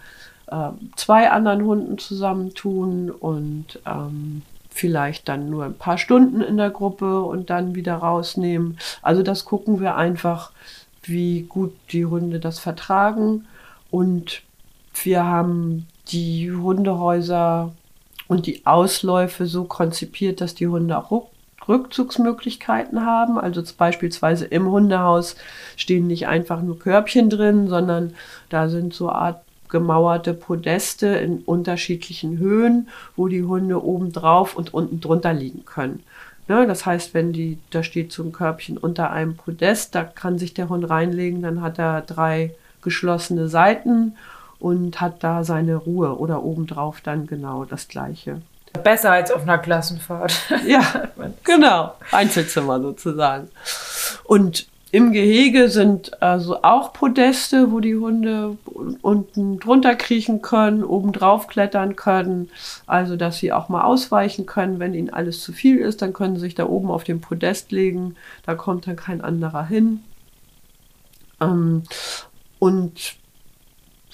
[0.49, 6.71] äh, zwei anderen Hunden zusammentun und ähm, vielleicht dann nur ein paar Stunden in der
[6.71, 8.79] Gruppe und dann wieder rausnehmen.
[9.03, 10.53] Also das gucken wir einfach,
[11.03, 13.47] wie gut die Hunde das vertragen.
[13.91, 14.43] Und
[15.03, 17.73] wir haben die Hundehäuser
[18.29, 21.29] und die Ausläufe so konzipiert, dass die Hunde auch
[21.69, 23.39] Rückzugsmöglichkeiten haben.
[23.39, 25.37] Also beispielsweise im Hundehaus
[25.77, 28.15] stehen nicht einfach nur Körbchen drin, sondern
[28.49, 34.75] da sind so Art gemauerte Podeste in unterschiedlichen Höhen, wo die Hunde oben drauf und
[34.75, 36.03] unten drunter liegen können.
[36.49, 40.39] Ne, das heißt, wenn die, da steht so ein Körbchen unter einem Podest, da kann
[40.39, 44.17] sich der Hund reinlegen, dann hat er drei geschlossene Seiten
[44.61, 48.43] und hat da seine Ruhe oder obendrauf dann genau das gleiche.
[48.85, 50.35] Besser als auf einer Klassenfahrt.
[50.67, 50.83] ja,
[51.45, 51.95] genau.
[52.13, 53.49] Einzelzimmer sozusagen.
[54.25, 58.57] Und im Gehege sind also auch Podeste, wo die Hunde
[59.03, 62.51] unten drunter kriechen können, oben drauf klettern können,
[62.87, 66.37] also dass sie auch mal ausweichen können, wenn ihnen alles zu viel ist, dann können
[66.37, 68.15] sie sich da oben auf dem Podest legen,
[68.45, 70.01] da kommt dann kein anderer hin.
[71.41, 71.83] Ähm,
[72.61, 73.17] und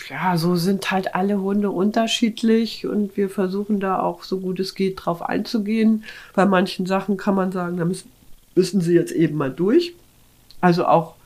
[0.09, 4.75] ja, so sind halt alle Hunde unterschiedlich und wir versuchen da auch so gut es
[4.75, 6.05] geht drauf einzugehen.
[6.35, 8.11] Bei manchen Sachen kann man sagen, da müssen,
[8.55, 9.95] müssen sie jetzt eben mal durch.
[10.63, 11.17] Also auch,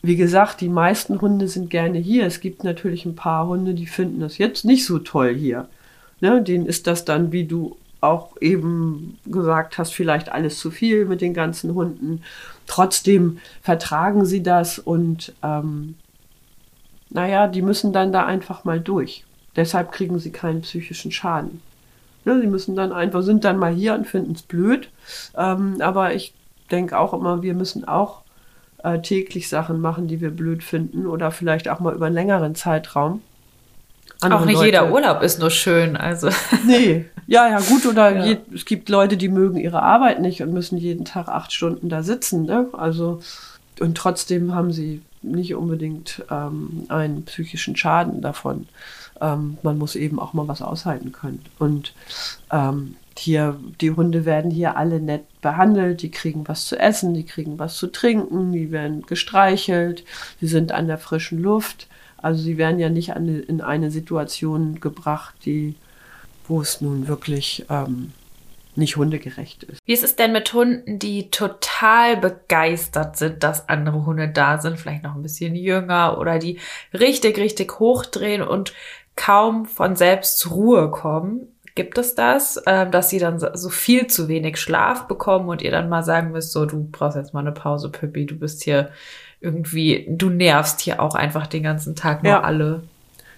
[0.00, 2.24] wie gesagt, die meisten Hunde sind gerne hier.
[2.24, 5.68] Es gibt natürlich ein paar Hunde, die finden das jetzt nicht so toll hier.
[6.20, 11.04] Ne, denen ist das dann, wie du auch eben gesagt hast, vielleicht alles zu viel
[11.04, 12.22] mit den ganzen Hunden.
[12.66, 15.96] Trotzdem vertragen sie das und ähm,
[17.10, 19.24] naja, die müssen dann da einfach mal durch.
[19.56, 21.60] Deshalb kriegen sie keinen psychischen Schaden.
[22.24, 24.90] Ne, sie müssen dann einfach, sind dann mal hier und finden es blöd.
[25.36, 26.34] Ähm, aber ich
[26.70, 28.22] denke auch immer, wir müssen auch
[28.82, 32.54] äh, täglich Sachen machen, die wir blöd finden oder vielleicht auch mal über einen längeren
[32.54, 33.22] Zeitraum.
[34.20, 36.28] Andere auch nicht Leute, jeder Urlaub ist nur schön, also.
[36.66, 38.24] Nee, ja, ja, gut, oder ja.
[38.24, 41.88] Je, es gibt Leute, die mögen ihre Arbeit nicht und müssen jeden Tag acht Stunden
[41.88, 42.68] da sitzen, ne?
[42.72, 43.20] Also,
[43.78, 48.66] und trotzdem haben sie nicht unbedingt ähm, einen psychischen Schaden davon.
[49.20, 51.44] Ähm, man muss eben auch mal was aushalten können.
[51.58, 51.94] Und
[52.50, 57.24] ähm, hier, die Hunde werden hier alle nett behandelt, die kriegen was zu essen, die
[57.24, 60.04] kriegen was zu trinken, die werden gestreichelt,
[60.40, 61.86] sie sind an der frischen Luft.
[62.16, 65.74] Also sie werden ja nicht eine, in eine Situation gebracht, die,
[66.46, 68.12] wo es nun wirklich ähm,
[68.76, 69.78] nicht hundegerecht ist.
[69.84, 74.78] Wie ist es denn mit Hunden, die total begeistert sind, dass andere Hunde da sind,
[74.78, 76.58] vielleicht noch ein bisschen jünger oder die
[76.92, 78.74] richtig, richtig hochdrehen und
[79.16, 81.48] kaum von selbst zur Ruhe kommen?
[81.74, 85.70] Gibt es das, äh, dass sie dann so viel zu wenig Schlaf bekommen und ihr
[85.70, 88.90] dann mal sagen müsst, so, du brauchst jetzt mal eine Pause, Pippi, du bist hier
[89.40, 92.40] irgendwie, du nervst hier auch einfach den ganzen Tag nur ja.
[92.42, 92.82] alle.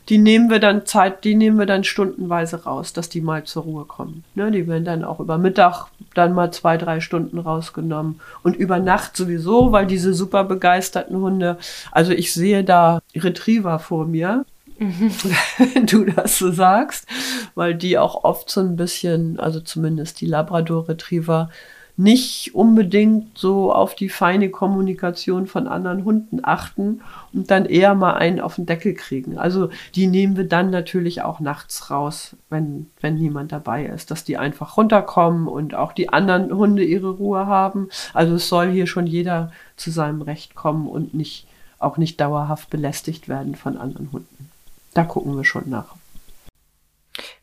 [0.09, 3.62] Die nehmen wir dann Zeit, die nehmen wir dann stundenweise raus, dass die mal zur
[3.62, 4.24] Ruhe kommen.
[4.35, 8.80] Ne, die werden dann auch über Mittag dann mal zwei, drei Stunden rausgenommen und über
[8.80, 11.57] Nacht sowieso, weil diese super begeisterten Hunde,
[11.93, 14.45] also ich sehe da Retriever vor mir,
[14.83, 17.07] wenn du das so sagst,
[17.55, 21.51] weil die auch oft so ein bisschen, also zumindest die Labrador Retriever,
[21.97, 27.03] nicht unbedingt so auf die feine Kommunikation von anderen Hunden achten
[27.35, 29.37] und dann eher mal einen auf den Deckel kriegen.
[29.37, 34.24] Also die nehmen wir dann natürlich auch nachts raus, wenn, wenn niemand dabei ist, dass
[34.24, 37.89] die einfach runterkommen und auch die anderen Hunde ihre Ruhe haben.
[38.14, 41.47] Also es soll hier schon jeder zu seinem Recht kommen und nicht,
[41.78, 44.52] auch nicht dauerhaft belästigt werden von anderen Hunden.
[44.95, 45.95] Da gucken wir schon nach.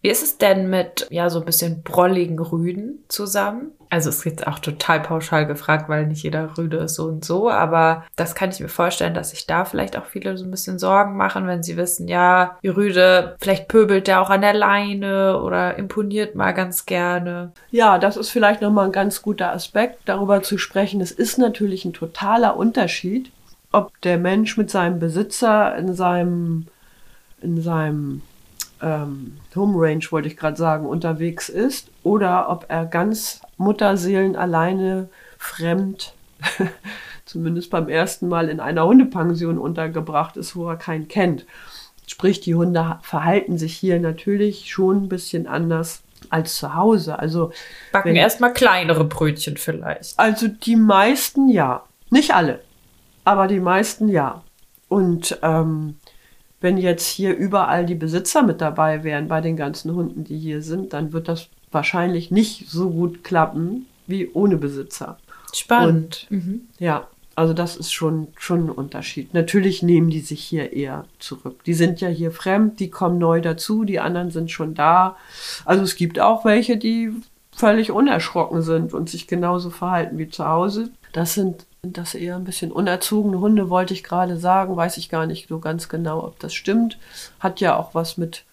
[0.01, 3.71] Wie ist es denn mit, ja, so ein bisschen brolligen Rüden zusammen?
[3.91, 7.25] Also es ist jetzt auch total pauschal gefragt, weil nicht jeder Rüde ist so und
[7.25, 10.51] so, aber das kann ich mir vorstellen, dass sich da vielleicht auch viele so ein
[10.51, 14.53] bisschen Sorgen machen, wenn sie wissen, ja, die Rüde, vielleicht pöbelt der auch an der
[14.53, 17.51] Leine oder imponiert mal ganz gerne.
[17.71, 21.01] Ja, das ist vielleicht nochmal ein ganz guter Aspekt, darüber zu sprechen.
[21.01, 23.31] Es ist natürlich ein totaler Unterschied,
[23.71, 26.67] ob der Mensch mit seinem Besitzer in seinem,
[27.41, 28.21] in seinem
[28.81, 35.09] ähm, Home Range, wollte ich gerade sagen, unterwegs ist oder ob er ganz Mutterseelen alleine
[35.37, 36.13] fremd,
[37.25, 41.45] zumindest beim ersten Mal in einer Hundepension untergebracht ist, wo er keinen kennt.
[42.07, 47.19] Sprich, die Hunde verhalten sich hier natürlich schon ein bisschen anders als zu Hause.
[47.19, 47.51] Also
[47.91, 50.17] backen erstmal kleinere Brötchen vielleicht.
[50.17, 52.61] Also die meisten ja, nicht alle,
[53.25, 54.43] aber die meisten ja.
[54.87, 55.98] Und ähm,
[56.62, 60.62] wenn jetzt hier überall die Besitzer mit dabei wären bei den ganzen Hunden, die hier
[60.62, 65.18] sind, dann wird das wahrscheinlich nicht so gut klappen wie ohne Besitzer.
[65.53, 66.28] Spannend.
[66.30, 66.62] Und, mhm.
[66.80, 69.34] Ja, also das ist schon, schon ein Unterschied.
[69.34, 71.64] Natürlich nehmen die sich hier eher zurück.
[71.64, 75.16] Die sind ja hier fremd, die kommen neu dazu, die anderen sind schon da.
[75.64, 77.12] Also es gibt auch welche, die
[77.55, 80.89] völlig unerschrocken sind und sich genauso verhalten wie zu Hause.
[81.14, 84.75] Das sind sind das eher ein bisschen unerzogene Hunde, wollte ich gerade sagen.
[84.75, 86.97] Weiß ich gar nicht so ganz genau, ob das stimmt.
[87.39, 88.43] Hat ja auch was mit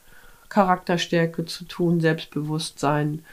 [0.48, 3.24] Charakterstärke zu tun, Selbstbewusstsein.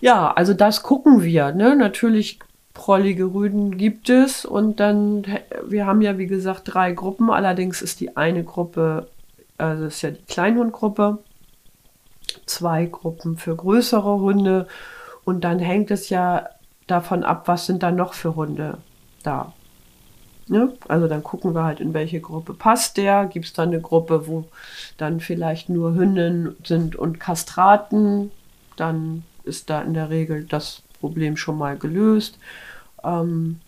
[0.00, 1.52] Ja, also das gucken wir.
[1.52, 1.74] Ne?
[1.74, 2.38] Natürlich
[2.74, 5.24] prollige Rüden gibt es und dann,
[5.64, 7.30] wir haben ja wie gesagt drei Gruppen.
[7.30, 9.08] Allerdings ist die eine Gruppe,
[9.56, 11.18] also ist ja die Kleinhundgruppe,
[12.46, 14.66] zwei Gruppen für größere Hunde
[15.24, 16.48] und dann hängt es ja
[16.88, 18.78] davon ab, was sind da noch für Hunde
[19.26, 19.52] da.
[20.48, 20.72] Ne?
[20.88, 23.26] Also dann gucken wir halt, in welche Gruppe passt der.
[23.26, 24.44] Gibt es dann eine Gruppe, wo
[24.98, 28.30] dann vielleicht nur Hünden sind und Kastraten,
[28.76, 32.38] dann ist da in der Regel das Problem schon mal gelöst.
[33.02, 33.60] Ähm,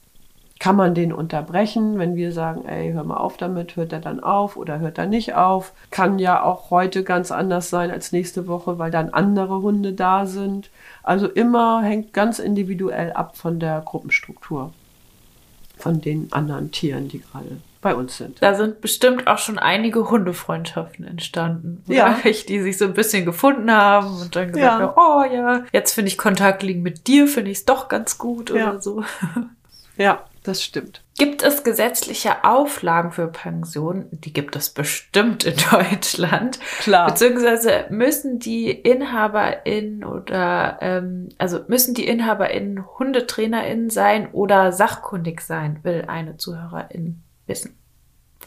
[0.59, 4.21] kann man den unterbrechen, wenn wir sagen, ey, hör mal auf damit, hört er dann
[4.21, 5.75] auf oder hört er nicht auf.
[5.91, 10.25] Kann ja auch heute ganz anders sein als nächste Woche, weil dann andere Hunde da
[10.25, 10.71] sind.
[11.03, 14.73] Also immer hängt ganz individuell ab von der Gruppenstruktur
[15.77, 18.43] von den anderen Tieren, die gerade bei uns sind.
[18.43, 21.85] Da sind bestimmt auch schon einige Hundefreundschaften entstanden.
[21.87, 22.19] Ja.
[22.49, 24.81] Die sich so ein bisschen gefunden haben und dann gesagt ja.
[24.81, 28.19] haben, oh ja, jetzt finde ich Kontakt liegen mit dir, finde ich es doch ganz
[28.19, 28.71] gut ja.
[28.71, 29.05] oder so.
[29.99, 31.03] Ja, das stimmt.
[31.19, 34.07] Gibt es gesetzliche Auflagen für Pensionen?
[34.11, 36.59] Die gibt es bestimmt in Deutschland.
[36.81, 37.09] Klar.
[37.09, 45.81] Beziehungsweise müssen die InhaberInnen oder, ähm, also müssen die InhaberInnen HundetrainerInnen sein oder sachkundig sein,
[45.83, 47.77] will eine Zuhörerin wissen.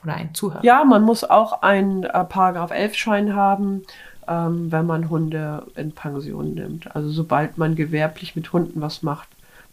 [0.03, 0.63] Oder ein Zuhörer.
[0.63, 3.83] Ja, man muss auch einen äh, Paragraph 11 Schein haben,
[4.27, 6.95] ähm, wenn man Hunde in Pension nimmt.
[6.95, 9.27] Also sobald man gewerblich mit Hunden was macht,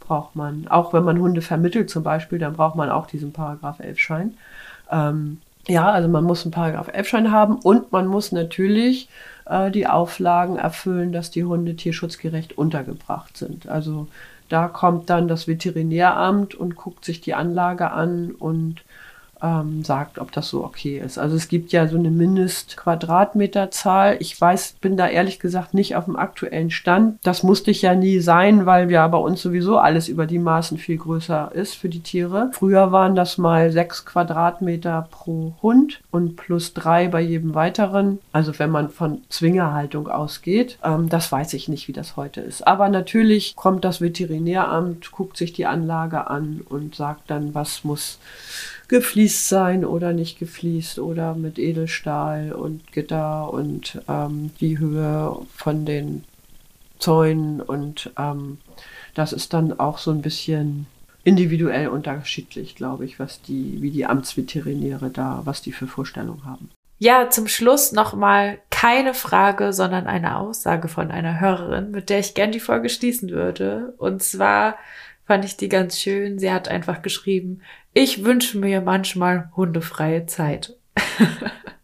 [0.06, 3.80] braucht man, auch wenn man Hunde vermittelt zum Beispiel, dann braucht man auch diesen Paragraph
[3.80, 4.34] 11 Schein.
[4.90, 5.38] Ähm,
[5.68, 9.08] ja, also man muss einen Paragraph 11 Schein haben und man muss natürlich
[9.46, 13.68] äh, die Auflagen erfüllen, dass die Hunde tierschutzgerecht untergebracht sind.
[13.68, 14.06] Also
[14.48, 18.84] da kommt dann das Veterinäramt und guckt sich die Anlage an und
[19.42, 21.18] ähm, sagt, ob das so okay ist.
[21.18, 24.16] Also es gibt ja so eine Mindestquadratmeterzahl.
[24.20, 27.18] Ich weiß, bin da ehrlich gesagt nicht auf dem aktuellen Stand.
[27.22, 30.78] Das musste ich ja nie sein, weil ja bei uns sowieso alles über die Maßen
[30.78, 32.50] viel größer ist für die Tiere.
[32.52, 38.18] Früher waren das mal sechs Quadratmeter pro Hund und plus drei bei jedem weiteren.
[38.32, 40.78] Also wenn man von Zwingerhaltung ausgeht.
[40.82, 42.66] Ähm, das weiß ich nicht, wie das heute ist.
[42.66, 48.18] Aber natürlich kommt das Veterinäramt, guckt sich die Anlage an und sagt dann, was muss
[48.88, 55.84] gefliest sein oder nicht gefliest oder mit Edelstahl und Gitter und ähm, die Höhe von
[55.84, 56.24] den
[56.98, 58.58] Zäunen und ähm,
[59.14, 60.86] das ist dann auch so ein bisschen
[61.24, 66.70] individuell unterschiedlich, glaube ich, was die, wie die Amtsveterinäre da, was die für Vorstellungen haben.
[66.98, 72.34] Ja, zum Schluss nochmal keine Frage, sondern eine Aussage von einer Hörerin, mit der ich
[72.34, 73.94] gern die Folge schließen würde.
[73.98, 74.76] Und zwar
[75.26, 76.38] fand ich die ganz schön.
[76.38, 77.60] Sie hat einfach geschrieben,
[77.96, 80.74] ich wünsche mir manchmal hundefreie Zeit.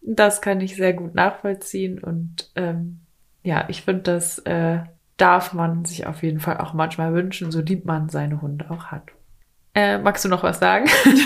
[0.03, 2.99] das kann ich sehr gut nachvollziehen und ähm,
[3.41, 4.81] ja, ich finde, das äh,
[5.17, 8.85] darf man sich auf jeden Fall auch manchmal wünschen, so lieb man seine Hunde auch
[8.85, 9.05] hat.
[9.73, 10.87] Äh, magst du noch was sagen?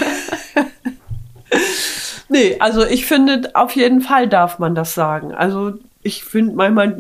[2.30, 5.34] nee, also ich finde, auf jeden Fall darf man das sagen.
[5.34, 5.74] Also
[6.08, 6.96] ich finde manchmal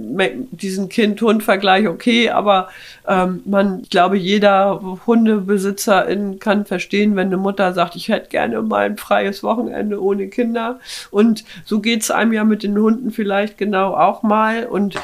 [0.51, 2.67] diesen Kind-Hund-Vergleich okay, aber
[3.07, 8.61] ähm, man, ich glaube, jeder Hundebesitzerin kann verstehen, wenn eine Mutter sagt, ich hätte gerne
[8.61, 10.79] mal ein freies Wochenende ohne Kinder.
[11.09, 14.65] Und so geht es einem ja mit den Hunden vielleicht genau auch mal.
[14.65, 14.95] Und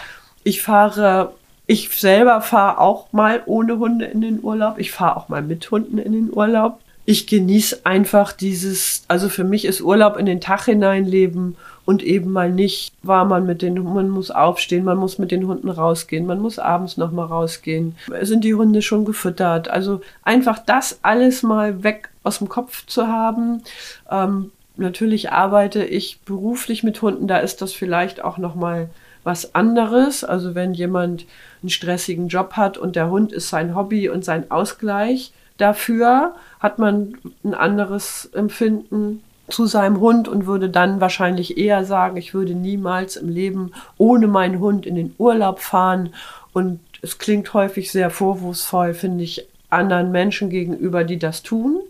[0.43, 1.33] Ich fahre,
[1.67, 4.77] ich selber fahre auch mal ohne Hunde in den Urlaub.
[4.77, 6.79] Ich fahre auch mal mit Hunden in den Urlaub.
[7.05, 11.55] Ich genieße einfach dieses, also für mich ist Urlaub in den Tag hineinleben
[11.85, 15.47] und eben mal nicht, war man mit den, man muss aufstehen, man muss mit den
[15.47, 17.95] Hunden rausgehen, man muss abends nochmal rausgehen.
[18.21, 19.67] Sind die Hunde schon gefüttert?
[19.67, 23.63] Also einfach das alles mal weg aus dem Kopf zu haben.
[24.09, 28.89] Ähm, natürlich arbeite ich beruflich mit Hunden, da ist das vielleicht auch nochmal
[29.23, 30.23] was anderes.
[30.23, 31.25] Also wenn jemand
[31.61, 36.79] einen stressigen Job hat und der Hund ist sein Hobby und sein Ausgleich dafür, hat
[36.79, 39.21] man ein anderes Empfinden
[39.53, 44.27] zu seinem Hund und würde dann wahrscheinlich eher sagen, ich würde niemals im Leben ohne
[44.27, 46.13] meinen Hund in den Urlaub fahren.
[46.53, 51.81] Und es klingt häufig sehr vorwurfsvoll, finde ich, anderen Menschen gegenüber, die das tun.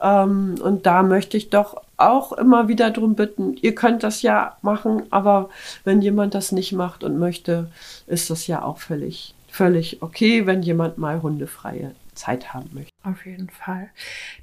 [0.00, 4.56] Ähm, und da möchte ich doch auch immer wieder darum bitten, ihr könnt das ja
[4.62, 5.50] machen, aber
[5.84, 7.70] wenn jemand das nicht macht und möchte,
[8.06, 12.92] ist das ja auch völlig, völlig okay, wenn jemand mal hundefreie Zeit haben möchte.
[13.04, 13.90] Auf jeden Fall.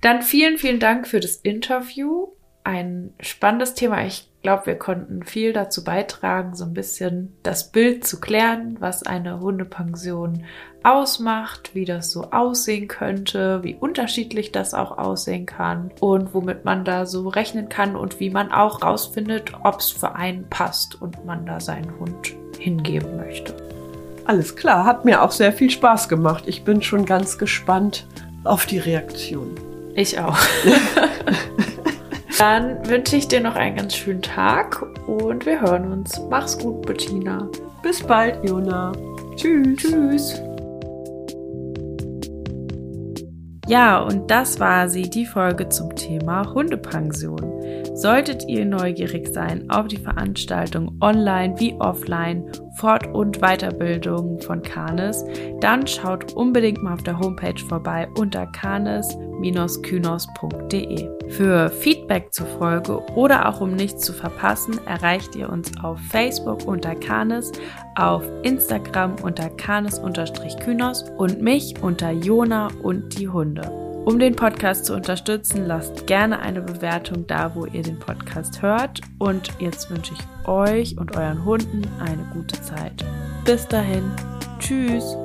[0.01, 2.29] Dann vielen, vielen Dank für das Interview
[2.63, 4.05] ein spannendes Thema.
[4.05, 9.03] Ich glaube, wir konnten viel dazu beitragen, so ein bisschen das Bild zu klären, was
[9.03, 10.43] eine Hundepension
[10.83, 16.85] ausmacht, wie das so aussehen könnte, wie unterschiedlich das auch aussehen kann und womit man
[16.85, 21.25] da so rechnen kann und wie man auch rausfindet, ob es für einen passt und
[21.25, 23.55] man da seinen Hund hingeben möchte.
[24.25, 26.43] Alles klar, hat mir auch sehr viel Spaß gemacht.
[26.45, 28.05] Ich bin schon ganz gespannt
[28.43, 29.55] auf die Reaktion.
[29.95, 30.37] Ich auch.
[32.37, 36.21] Dann wünsche ich dir noch einen ganz schönen Tag und wir hören uns.
[36.29, 37.49] Mach's gut, Bettina.
[37.81, 38.91] Bis bald, Jona.
[39.35, 39.77] Tschüss.
[39.77, 40.41] Tschüss.
[43.67, 47.58] Ja, und das war sie, die Folge zum Thema Hundepension.
[47.93, 55.25] Solltet ihr neugierig sein auf die Veranstaltung online wie offline, Fort- und Weiterbildung von Canis,
[55.59, 61.09] dann schaut unbedingt mal auf der Homepage vorbei unter canis-kynos.de.
[61.29, 66.65] Für Feedback zur Folge oder auch um nichts zu verpassen, erreicht ihr uns auf Facebook
[66.65, 67.51] unter Canis,
[67.95, 73.88] auf Instagram unter canis-kynos und mich unter Jona und die Hunde.
[74.09, 79.01] Um den Podcast zu unterstützen, lasst gerne eine Bewertung da, wo ihr den Podcast hört.
[79.19, 83.05] Und jetzt wünsche ich euch und euren Hunden eine gute Zeit.
[83.45, 84.11] Bis dahin.
[84.57, 85.15] Tschüss.